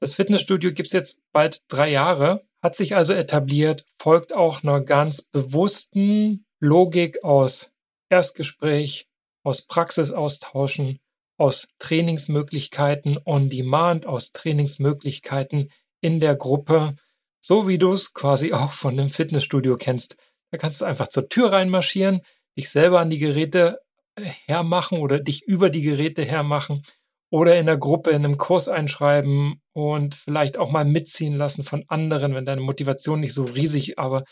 Das 0.00 0.14
Fitnessstudio 0.14 0.72
gibt 0.72 0.88
es 0.88 0.92
jetzt 0.92 1.20
bald 1.32 1.62
drei 1.68 1.90
Jahre, 1.90 2.46
hat 2.62 2.74
sich 2.74 2.94
also 2.94 3.12
etabliert, 3.12 3.84
folgt 3.98 4.32
auch 4.32 4.62
einer 4.62 4.80
ganz 4.80 5.22
bewussten 5.22 6.44
Logik 6.60 7.24
aus 7.24 7.72
Erstgespräch, 8.10 9.08
aus 9.42 9.66
Praxisaustauschen, 9.66 10.98
aus 11.38 11.68
Trainingsmöglichkeiten 11.78 13.18
on 13.24 13.48
Demand, 13.48 14.06
aus 14.06 14.32
Trainingsmöglichkeiten 14.32 15.70
in 16.00 16.20
der 16.20 16.36
Gruppe, 16.36 16.96
so 17.40 17.68
wie 17.68 17.78
du 17.78 17.92
es 17.92 18.12
quasi 18.12 18.52
auch 18.52 18.72
von 18.72 18.98
einem 18.98 19.10
Fitnessstudio 19.10 19.76
kennst. 19.76 20.16
Da 20.50 20.58
kannst 20.58 20.80
du 20.80 20.84
einfach 20.84 21.08
zur 21.08 21.28
Tür 21.28 21.52
reinmarschieren, 21.52 22.20
dich 22.56 22.70
selber 22.70 23.00
an 23.00 23.10
die 23.10 23.18
Geräte 23.18 23.80
hermachen 24.16 24.98
oder 24.98 25.20
dich 25.20 25.42
über 25.42 25.70
die 25.70 25.82
Geräte 25.82 26.24
hermachen 26.24 26.82
oder 27.30 27.58
in 27.58 27.66
der 27.66 27.76
Gruppe 27.76 28.10
in 28.10 28.24
einem 28.24 28.38
Kurs 28.38 28.68
einschreiben 28.68 29.60
und 29.72 30.14
vielleicht 30.14 30.56
auch 30.56 30.70
mal 30.70 30.84
mitziehen 30.84 31.34
lassen 31.36 31.64
von 31.64 31.84
anderen, 31.88 32.34
wenn 32.34 32.46
deine 32.46 32.60
Motivation 32.60 33.20
nicht 33.20 33.34
so 33.34 33.44
riesig, 33.44 33.98
aber 33.98 34.24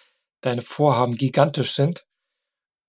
deine 0.43 0.63
Vorhaben 0.63 1.17
gigantisch 1.17 1.75
sind. 1.75 2.07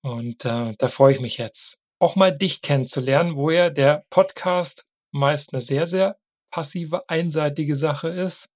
Und 0.04 0.46
äh, 0.46 0.74
da 0.78 0.88
freue 0.88 1.14
ich 1.14 1.20
mich 1.20 1.38
jetzt, 1.38 1.80
auch 2.00 2.16
mal 2.16 2.36
dich 2.36 2.62
kennenzulernen, 2.62 3.36
wo 3.36 3.50
ja 3.50 3.70
der 3.70 4.06
Podcast 4.10 4.86
meist 5.12 5.54
eine 5.54 5.62
sehr, 5.62 5.88
sehr 5.88 6.18
passive, 6.52 7.10
einseitige 7.10 7.76
Sache 7.76 8.10
ist, 8.10 8.48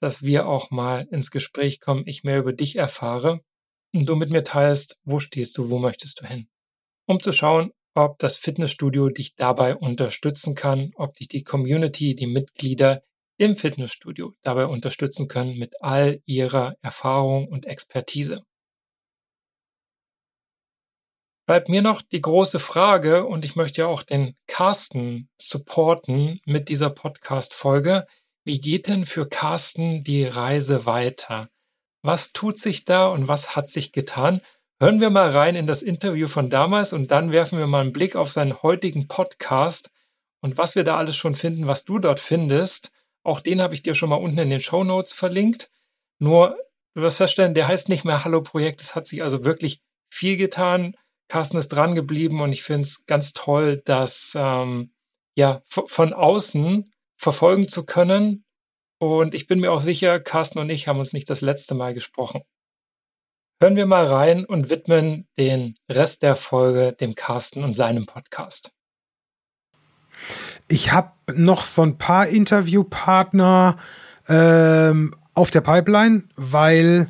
dass 0.00 0.22
wir 0.22 0.46
auch 0.46 0.70
mal 0.70 1.08
ins 1.10 1.30
Gespräch 1.30 1.80
kommen, 1.80 2.04
ich 2.06 2.24
mehr 2.24 2.38
über 2.38 2.52
dich 2.52 2.76
erfahre 2.76 3.40
und 3.94 4.08
du 4.08 4.16
mit 4.16 4.30
mir 4.30 4.44
teilst, 4.44 5.00
wo 5.04 5.18
stehst 5.18 5.56
du, 5.58 5.70
wo 5.70 5.78
möchtest 5.78 6.20
du 6.20 6.26
hin. 6.26 6.48
Um 7.06 7.20
zu 7.20 7.32
schauen, 7.32 7.72
ob 7.98 8.18
das 8.18 8.36
Fitnessstudio 8.36 9.08
dich 9.08 9.34
dabei 9.34 9.74
unterstützen 9.74 10.54
kann, 10.54 10.92
ob 10.94 11.16
dich 11.16 11.28
die 11.28 11.42
Community, 11.42 12.14
die 12.14 12.26
Mitglieder 12.26 13.02
im 13.38 13.56
Fitnessstudio 13.56 14.34
dabei 14.42 14.66
unterstützen 14.66 15.28
können 15.28 15.58
mit 15.58 15.82
all 15.82 16.20
ihrer 16.24 16.76
Erfahrung 16.80 17.48
und 17.48 17.66
Expertise. 17.66 18.42
Bleibt 21.46 21.68
mir 21.68 21.82
noch 21.82 22.02
die 22.02 22.20
große 22.20 22.58
Frage, 22.58 23.24
und 23.24 23.44
ich 23.44 23.56
möchte 23.56 23.80
ja 23.80 23.86
auch 23.86 24.02
den 24.02 24.36
Carsten 24.46 25.30
supporten 25.40 26.40
mit 26.44 26.68
dieser 26.68 26.90
Podcast-Folge. 26.90 28.06
Wie 28.44 28.60
geht 28.60 28.86
denn 28.86 29.06
für 29.06 29.28
Carsten 29.28 30.04
die 30.04 30.24
Reise 30.24 30.84
weiter? 30.84 31.48
Was 32.02 32.32
tut 32.32 32.58
sich 32.58 32.84
da 32.84 33.08
und 33.08 33.28
was 33.28 33.56
hat 33.56 33.70
sich 33.70 33.92
getan? 33.92 34.40
Hören 34.80 35.00
wir 35.00 35.10
mal 35.10 35.30
rein 35.30 35.56
in 35.56 35.66
das 35.66 35.82
Interview 35.82 36.28
von 36.28 36.50
damals 36.50 36.92
und 36.92 37.10
dann 37.10 37.32
werfen 37.32 37.58
wir 37.58 37.66
mal 37.66 37.80
einen 37.80 37.92
Blick 37.92 38.14
auf 38.14 38.30
seinen 38.30 38.62
heutigen 38.62 39.08
Podcast 39.08 39.90
und 40.40 40.56
was 40.56 40.76
wir 40.76 40.84
da 40.84 40.96
alles 40.96 41.16
schon 41.16 41.34
finden, 41.34 41.66
was 41.66 41.84
du 41.84 41.98
dort 41.98 42.20
findest. 42.20 42.92
Auch 43.24 43.40
den 43.40 43.60
habe 43.60 43.74
ich 43.74 43.82
dir 43.82 43.94
schon 43.94 44.08
mal 44.08 44.14
unten 44.14 44.38
in 44.38 44.50
den 44.50 44.60
Show 44.60 44.84
Notes 44.84 45.12
verlinkt. 45.12 45.72
Nur, 46.20 46.56
du 46.94 47.02
wirst 47.02 47.16
feststellen, 47.16 47.54
der 47.54 47.66
heißt 47.66 47.88
nicht 47.88 48.04
mehr 48.04 48.24
Hallo 48.24 48.40
Projekt. 48.40 48.80
Es 48.80 48.94
hat 48.94 49.08
sich 49.08 49.20
also 49.24 49.42
wirklich 49.42 49.82
viel 50.10 50.36
getan. 50.36 50.94
Carsten 51.26 51.56
ist 51.56 51.70
dran 51.70 51.96
geblieben 51.96 52.40
und 52.40 52.52
ich 52.52 52.62
finde 52.62 52.82
es 52.82 53.04
ganz 53.04 53.32
toll, 53.32 53.82
das 53.84 54.32
ähm, 54.36 54.92
ja 55.34 55.60
von 55.66 56.12
außen 56.12 56.92
verfolgen 57.16 57.66
zu 57.66 57.84
können. 57.84 58.44
Und 59.00 59.34
ich 59.34 59.48
bin 59.48 59.58
mir 59.58 59.72
auch 59.72 59.80
sicher, 59.80 60.20
Carsten 60.20 60.60
und 60.60 60.70
ich 60.70 60.86
haben 60.86 61.00
uns 61.00 61.12
nicht 61.12 61.28
das 61.28 61.40
letzte 61.40 61.74
Mal 61.74 61.94
gesprochen. 61.94 62.42
Hören 63.60 63.74
wir 63.74 63.86
mal 63.86 64.04
rein 64.04 64.44
und 64.44 64.70
widmen 64.70 65.26
den 65.36 65.74
Rest 65.90 66.22
der 66.22 66.36
Folge 66.36 66.92
dem 66.92 67.16
Carsten 67.16 67.64
und 67.64 67.74
seinem 67.74 68.06
Podcast. 68.06 68.70
Ich 70.68 70.92
habe 70.92 71.10
noch 71.34 71.64
so 71.64 71.82
ein 71.82 71.98
paar 71.98 72.28
Interviewpartner 72.28 73.76
ähm, 74.28 75.12
auf 75.34 75.50
der 75.50 75.62
Pipeline, 75.62 76.22
weil 76.36 77.08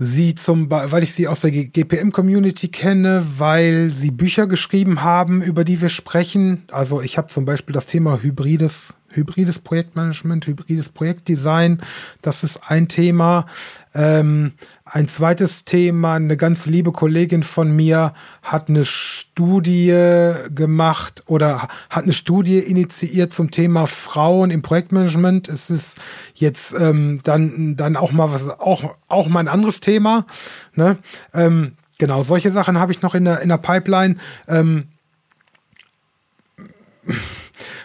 sie 0.00 0.34
zum, 0.34 0.68
weil 0.68 1.04
ich 1.04 1.14
sie 1.14 1.28
aus 1.28 1.42
der 1.42 1.52
GPM-Community 1.52 2.66
kenne, 2.66 3.24
weil 3.36 3.90
sie 3.90 4.10
Bücher 4.10 4.48
geschrieben 4.48 5.04
haben, 5.04 5.42
über 5.42 5.62
die 5.62 5.80
wir 5.80 5.90
sprechen. 5.90 6.64
Also 6.72 7.00
ich 7.00 7.18
habe 7.18 7.28
zum 7.28 7.44
Beispiel 7.44 7.72
das 7.72 7.86
Thema 7.86 8.20
hybrides, 8.20 8.94
hybrides 9.14 9.58
Projektmanagement, 9.58 10.46
hybrides 10.46 10.88
Projektdesign. 10.88 11.80
Das 12.20 12.44
ist 12.44 12.70
ein 12.70 12.88
Thema. 12.88 13.46
Ähm, 13.94 14.52
ein 14.84 15.08
zweites 15.08 15.64
Thema, 15.64 16.14
eine 16.14 16.36
ganz 16.36 16.66
liebe 16.66 16.92
Kollegin 16.92 17.42
von 17.42 17.74
mir 17.74 18.14
hat 18.42 18.68
eine 18.68 18.84
Studie 18.84 20.34
gemacht 20.54 21.22
oder 21.26 21.68
hat 21.90 22.04
eine 22.04 22.12
Studie 22.12 22.58
initiiert 22.58 23.32
zum 23.32 23.50
Thema 23.50 23.86
Frauen 23.86 24.50
im 24.50 24.62
Projektmanagement. 24.62 25.48
Es 25.48 25.70
ist 25.70 25.98
jetzt 26.34 26.74
ähm, 26.78 27.20
dann, 27.24 27.76
dann 27.76 27.96
auch 27.96 28.12
mal 28.12 28.32
was, 28.32 28.48
auch, 28.48 28.96
auch 29.08 29.28
mal 29.28 29.40
ein 29.40 29.48
anderes 29.48 29.80
Thema. 29.80 30.26
Ne? 30.74 30.98
Ähm, 31.34 31.72
genau, 31.98 32.22
solche 32.22 32.50
Sachen 32.50 32.78
habe 32.78 32.92
ich 32.92 33.02
noch 33.02 33.14
in 33.14 33.24
der, 33.24 33.40
in 33.40 33.48
der 33.50 33.58
Pipeline. 33.58 34.16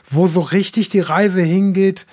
Wo 0.10 0.28
so 0.28 0.40
richtig 0.40 0.90
die 0.90 1.00
Reise 1.00 1.42
hingeht, 1.42 2.06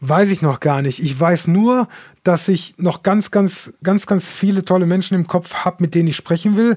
weiß 0.00 0.30
ich 0.30 0.42
noch 0.42 0.60
gar 0.60 0.82
nicht. 0.82 1.00
Ich 1.00 1.18
weiß 1.18 1.48
nur, 1.48 1.88
dass 2.22 2.48
ich 2.48 2.76
noch 2.78 3.02
ganz, 3.02 3.30
ganz, 3.30 3.72
ganz, 3.82 4.06
ganz 4.06 4.28
viele 4.28 4.64
tolle 4.64 4.86
Menschen 4.86 5.14
im 5.14 5.26
Kopf 5.26 5.54
habe, 5.54 5.82
mit 5.82 5.94
denen 5.94 6.08
ich 6.08 6.16
sprechen 6.16 6.56
will. 6.56 6.76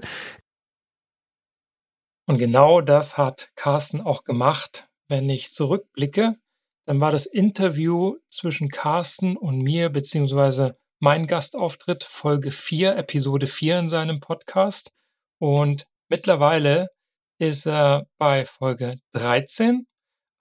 Und 2.28 2.38
genau 2.38 2.82
das 2.82 3.18
hat 3.18 3.50
Carsten 3.56 4.02
auch 4.02 4.24
gemacht. 4.24 4.88
Wenn 5.10 5.30
ich 5.30 5.52
zurückblicke, 5.52 6.36
dann 6.86 7.00
war 7.02 7.12
das 7.12 7.26
Interview 7.26 8.16
zwischen 8.30 8.70
Carsten 8.70 9.36
und 9.36 9.60
mir, 9.60 9.90
beziehungsweise 9.90 10.78
mein 11.00 11.28
Gastauftritt, 11.28 12.04
Folge 12.04 12.52
4, 12.52 12.96
Episode 12.96 13.48
4 13.48 13.80
in 13.80 13.90
seinem 13.90 14.20
Podcast. 14.20 14.94
Und 15.40 15.86
mittlerweile 16.10 16.90
ist 17.40 17.66
er 17.66 18.08
bei 18.18 18.46
Folge 18.46 19.00
13 19.14 19.88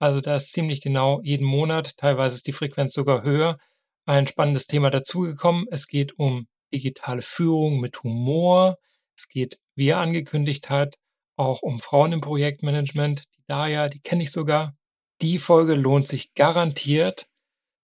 also 0.01 0.19
da 0.19 0.35
ist 0.35 0.51
ziemlich 0.51 0.81
genau 0.81 1.19
jeden 1.21 1.45
Monat, 1.45 1.95
teilweise 1.97 2.35
ist 2.35 2.47
die 2.47 2.53
Frequenz 2.53 2.93
sogar 2.93 3.21
höher, 3.21 3.59
ein 4.07 4.25
spannendes 4.25 4.65
Thema 4.65 4.89
dazugekommen. 4.89 5.67
Es 5.69 5.85
geht 5.85 6.17
um 6.17 6.47
digitale 6.73 7.21
Führung 7.21 7.79
mit 7.79 8.01
Humor. 8.01 8.79
Es 9.15 9.27
geht, 9.27 9.59
wie 9.75 9.89
er 9.89 9.99
angekündigt 9.99 10.71
hat, 10.71 10.97
auch 11.35 11.61
um 11.61 11.79
Frauen 11.79 12.13
im 12.13 12.21
Projektmanagement. 12.21 13.25
Die 13.37 13.43
Daya, 13.45 13.89
die 13.89 13.99
kenne 13.99 14.23
ich 14.23 14.31
sogar. 14.31 14.75
Die 15.21 15.37
Folge 15.37 15.75
lohnt 15.75 16.07
sich 16.07 16.33
garantiert. 16.33 17.27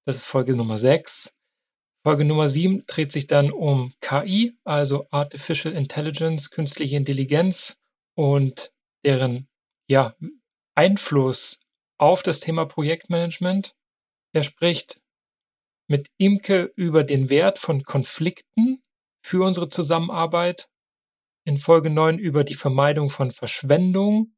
Das 0.06 0.16
ist 0.16 0.26
Folge 0.26 0.56
Nummer 0.56 0.80
6. 0.80 1.32
Folge 2.04 2.26
Nummer 2.26 2.50
7 2.50 2.84
dreht 2.88 3.12
sich 3.12 3.28
dann 3.28 3.52
um 3.52 3.94
KI, 4.02 4.58
also 4.64 5.06
Artificial 5.12 5.76
Intelligence, 5.76 6.50
künstliche 6.50 6.96
Intelligenz 6.96 7.78
und 8.16 8.72
deren 9.06 9.48
ja, 9.88 10.16
Einfluss 10.74 11.60
auf 11.98 12.24
das 12.24 12.40
Thema 12.40 12.66
Projektmanagement. 12.66 13.76
Er 14.34 14.44
spricht 14.44 15.02
mit 15.88 16.08
Imke 16.18 16.72
über 16.76 17.04
den 17.04 17.30
Wert 17.30 17.60
von 17.60 17.84
Konflikten 17.84 18.84
für 19.22 19.44
unsere 19.46 19.70
Zusammenarbeit. 19.70 20.70
In 21.46 21.58
Folge 21.58 21.90
9 21.90 22.20
über 22.20 22.44
die 22.44 22.56
Vermeidung 22.56 23.10
von 23.10 23.32
Verschwendung. 23.32 24.36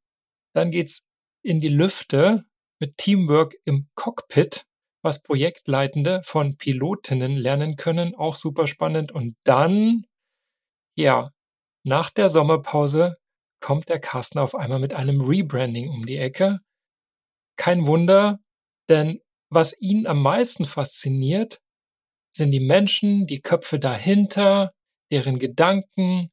Dann 0.54 0.72
geht's 0.72 1.04
in 1.44 1.60
die 1.60 1.70
Lüfte 1.70 2.46
mit 2.80 2.98
Teamwork 2.98 3.56
im 3.66 3.90
Cockpit, 3.96 4.66
was 5.02 5.24
Projektleitende 5.24 6.22
von 6.24 6.58
Pilotinnen 6.58 7.36
lernen 7.36 7.76
können. 7.76 8.16
Auch 8.16 8.36
super 8.36 8.68
spannend. 8.68 9.12
Und 9.12 9.36
dann, 9.44 10.06
ja, 10.96 11.32
nach 11.84 12.10
der 12.10 12.30
Sommerpause 12.30 13.18
kommt 13.60 13.90
der 13.90 14.00
Carsten 14.00 14.40
auf 14.40 14.56
einmal 14.56 14.80
mit 14.80 14.94
einem 14.94 15.22
Rebranding 15.22 15.90
um 15.90 16.06
die 16.06 16.18
Ecke. 16.18 16.60
Kein 17.60 17.88
Wunder, 17.88 18.40
denn 18.88 19.20
was 19.50 19.76
ihn 19.82 20.08
am 20.08 20.22
meisten 20.22 20.64
fasziniert, 20.64 21.60
sind 22.34 22.52
die 22.52 22.62
Menschen, 22.62 23.28
die 23.28 23.42
Köpfe 23.42 23.80
dahinter, 23.80 24.72
deren 25.12 25.40
Gedanken, 25.40 26.32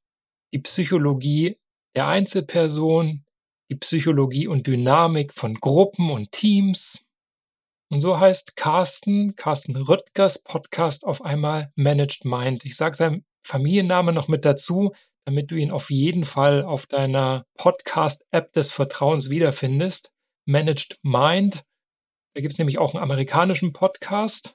die 0.55 0.61
Psychologie 0.61 1.59
der 1.97 2.07
Einzelperson, 2.07 3.25
die 3.73 3.75
Psychologie 3.75 4.47
und 4.47 4.69
Dynamik 4.69 5.35
von 5.35 5.55
Gruppen 5.55 6.11
und 6.11 6.31
Teams. 6.31 7.05
Und 7.91 7.99
so 7.99 8.21
heißt 8.21 8.55
Carsten, 8.55 9.35
Carsten 9.35 9.75
Rüttgers 9.75 10.41
Podcast 10.45 11.05
auf 11.05 11.23
einmal 11.23 11.73
Managed 11.75 12.25
Mind. 12.25 12.65
Ich 12.65 12.77
sage 12.77 12.97
seinen 12.97 13.25
Familienname 13.45 14.13
noch 14.13 14.29
mit 14.29 14.45
dazu, 14.45 14.95
damit 15.25 15.51
du 15.51 15.57
ihn 15.57 15.73
auf 15.73 15.91
jeden 15.91 16.25
Fall 16.25 16.63
auf 16.63 16.87
deiner 16.87 17.47
Podcast-App 17.57 18.53
des 18.53 18.71
Vertrauens 18.71 19.29
wiederfindest. 19.29 20.13
Managed 20.47 20.99
Mind. 21.03 21.65
Da 22.35 22.41
gibt 22.41 22.53
es 22.53 22.59
nämlich 22.59 22.79
auch 22.79 22.95
einen 22.95 23.03
amerikanischen 23.03 23.73
Podcast. 23.73 24.55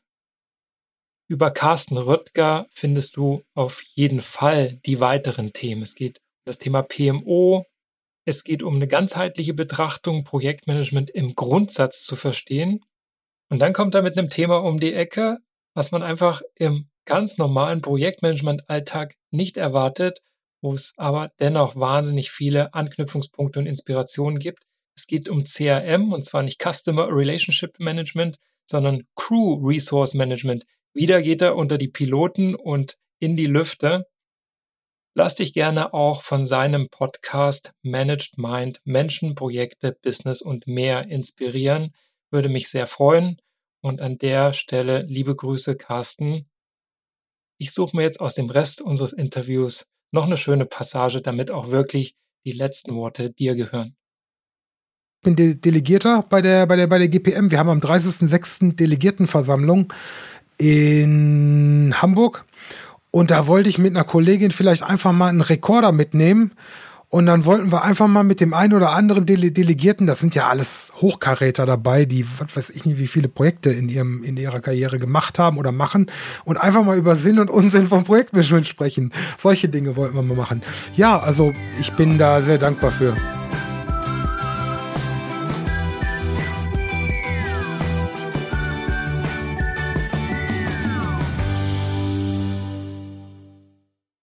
Über 1.29 1.51
Carsten 1.51 1.97
Röttger 1.97 2.67
findest 2.71 3.17
du 3.17 3.43
auf 3.53 3.83
jeden 3.83 4.21
Fall 4.21 4.77
die 4.85 4.99
weiteren 4.99 5.51
Themen. 5.53 5.81
Es 5.81 5.95
geht 5.95 6.19
um 6.19 6.23
das 6.45 6.59
Thema 6.59 6.81
PMO. 6.81 7.65
Es 8.25 8.43
geht 8.43 8.63
um 8.63 8.75
eine 8.75 8.87
ganzheitliche 8.87 9.53
Betrachtung, 9.53 10.23
Projektmanagement 10.23 11.09
im 11.09 11.35
Grundsatz 11.35 12.03
zu 12.03 12.15
verstehen. 12.15 12.85
Und 13.49 13.59
dann 13.59 13.73
kommt 13.73 13.93
er 13.93 14.01
mit 14.01 14.17
einem 14.17 14.29
Thema 14.29 14.63
um 14.63 14.79
die 14.79 14.93
Ecke, 14.93 15.39
was 15.73 15.91
man 15.91 16.03
einfach 16.03 16.41
im 16.55 16.89
ganz 17.05 17.37
normalen 17.37 17.81
Projektmanagement-Alltag 17.81 19.15
nicht 19.31 19.57
erwartet, 19.57 20.21
wo 20.61 20.73
es 20.73 20.93
aber 20.95 21.29
dennoch 21.39 21.75
wahnsinnig 21.75 22.31
viele 22.31 22.73
Anknüpfungspunkte 22.73 23.59
und 23.59 23.65
Inspirationen 23.65 24.39
gibt. 24.39 24.63
Es 25.01 25.07
geht 25.07 25.29
um 25.29 25.45
CRM 25.45 26.13
und 26.13 26.21
zwar 26.21 26.43
nicht 26.43 26.61
Customer 26.61 27.07
Relationship 27.09 27.79
Management, 27.79 28.37
sondern 28.69 29.01
Crew 29.15 29.55
Resource 29.55 30.13
Management. 30.13 30.63
Wieder 30.93 31.23
geht 31.23 31.41
er 31.41 31.55
unter 31.55 31.79
die 31.79 31.87
Piloten 31.87 32.53
und 32.53 32.99
in 33.17 33.35
die 33.35 33.47
Lüfte. 33.47 34.05
Lass 35.15 35.33
dich 35.33 35.53
gerne 35.53 35.95
auch 35.95 36.21
von 36.21 36.45
seinem 36.45 36.87
Podcast 36.89 37.73
Managed 37.81 38.37
Mind 38.37 38.79
Menschen, 38.83 39.33
Projekte, 39.33 39.97
Business 40.03 40.43
und 40.43 40.67
mehr 40.67 41.07
inspirieren. 41.07 41.95
Würde 42.29 42.49
mich 42.49 42.69
sehr 42.69 42.85
freuen. 42.85 43.41
Und 43.81 44.01
an 44.01 44.19
der 44.19 44.53
Stelle 44.53 45.01
liebe 45.01 45.35
Grüße, 45.35 45.77
Carsten. 45.77 46.47
Ich 47.57 47.71
suche 47.71 47.97
mir 47.97 48.03
jetzt 48.03 48.19
aus 48.19 48.35
dem 48.35 48.51
Rest 48.51 48.81
unseres 48.81 49.13
Interviews 49.13 49.87
noch 50.11 50.27
eine 50.27 50.37
schöne 50.37 50.67
Passage, 50.67 51.23
damit 51.23 51.49
auch 51.49 51.71
wirklich 51.71 52.15
die 52.45 52.51
letzten 52.51 52.93
Worte 52.93 53.31
dir 53.31 53.55
gehören. 53.55 53.97
Bin 55.21 55.35
De 55.35 55.55
Delegierter 55.55 56.23
bei 56.29 56.41
der, 56.41 56.65
bei, 56.65 56.75
der, 56.75 56.87
bei 56.87 56.97
der 56.97 57.07
GPM. 57.07 57.51
Wir 57.51 57.59
haben 57.59 57.69
am 57.69 57.79
30.06. 57.79 58.75
Delegiertenversammlung 58.75 59.93
in 60.57 61.93
Hamburg. 62.01 62.45
Und 63.11 63.29
da 63.29 63.47
wollte 63.47 63.69
ich 63.69 63.77
mit 63.77 63.95
einer 63.95 64.05
Kollegin 64.05 64.51
vielleicht 64.51 64.83
einfach 64.83 65.11
mal 65.11 65.27
einen 65.27 65.41
Rekorder 65.41 65.91
mitnehmen. 65.91 66.53
Und 67.09 67.25
dann 67.25 67.43
wollten 67.43 67.73
wir 67.73 67.83
einfach 67.83 68.07
mal 68.07 68.23
mit 68.23 68.39
dem 68.39 68.53
einen 68.53 68.73
oder 68.73 68.91
anderen 68.91 69.25
Dele 69.25 69.51
Delegierten, 69.51 70.07
das 70.07 70.19
sind 70.19 70.33
ja 70.33 70.47
alles 70.47 70.93
Hochkaräter 71.01 71.65
dabei, 71.65 72.05
die, 72.05 72.25
was 72.39 72.55
weiß 72.55 72.69
ich 72.69 72.85
nicht, 72.85 72.99
wie 72.99 73.07
viele 73.07 73.27
Projekte 73.27 73.69
in 73.69 73.89
ihrem, 73.89 74.23
in 74.23 74.37
ihrer 74.37 74.61
Karriere 74.61 74.95
gemacht 74.95 75.37
haben 75.37 75.57
oder 75.57 75.73
machen 75.73 76.09
und 76.45 76.55
einfach 76.55 76.85
mal 76.85 76.97
über 76.97 77.17
Sinn 77.17 77.37
und 77.39 77.49
Unsinn 77.49 77.87
vom 77.87 78.05
Projektmanagement 78.05 78.65
sprechen. 78.65 79.11
Solche 79.37 79.67
Dinge 79.67 79.97
wollten 79.97 80.15
wir 80.15 80.21
mal 80.21 80.37
machen. 80.37 80.61
Ja, 80.95 81.19
also 81.19 81.53
ich 81.81 81.91
bin 81.91 82.17
da 82.17 82.41
sehr 82.41 82.57
dankbar 82.57 82.91
für. 82.91 83.13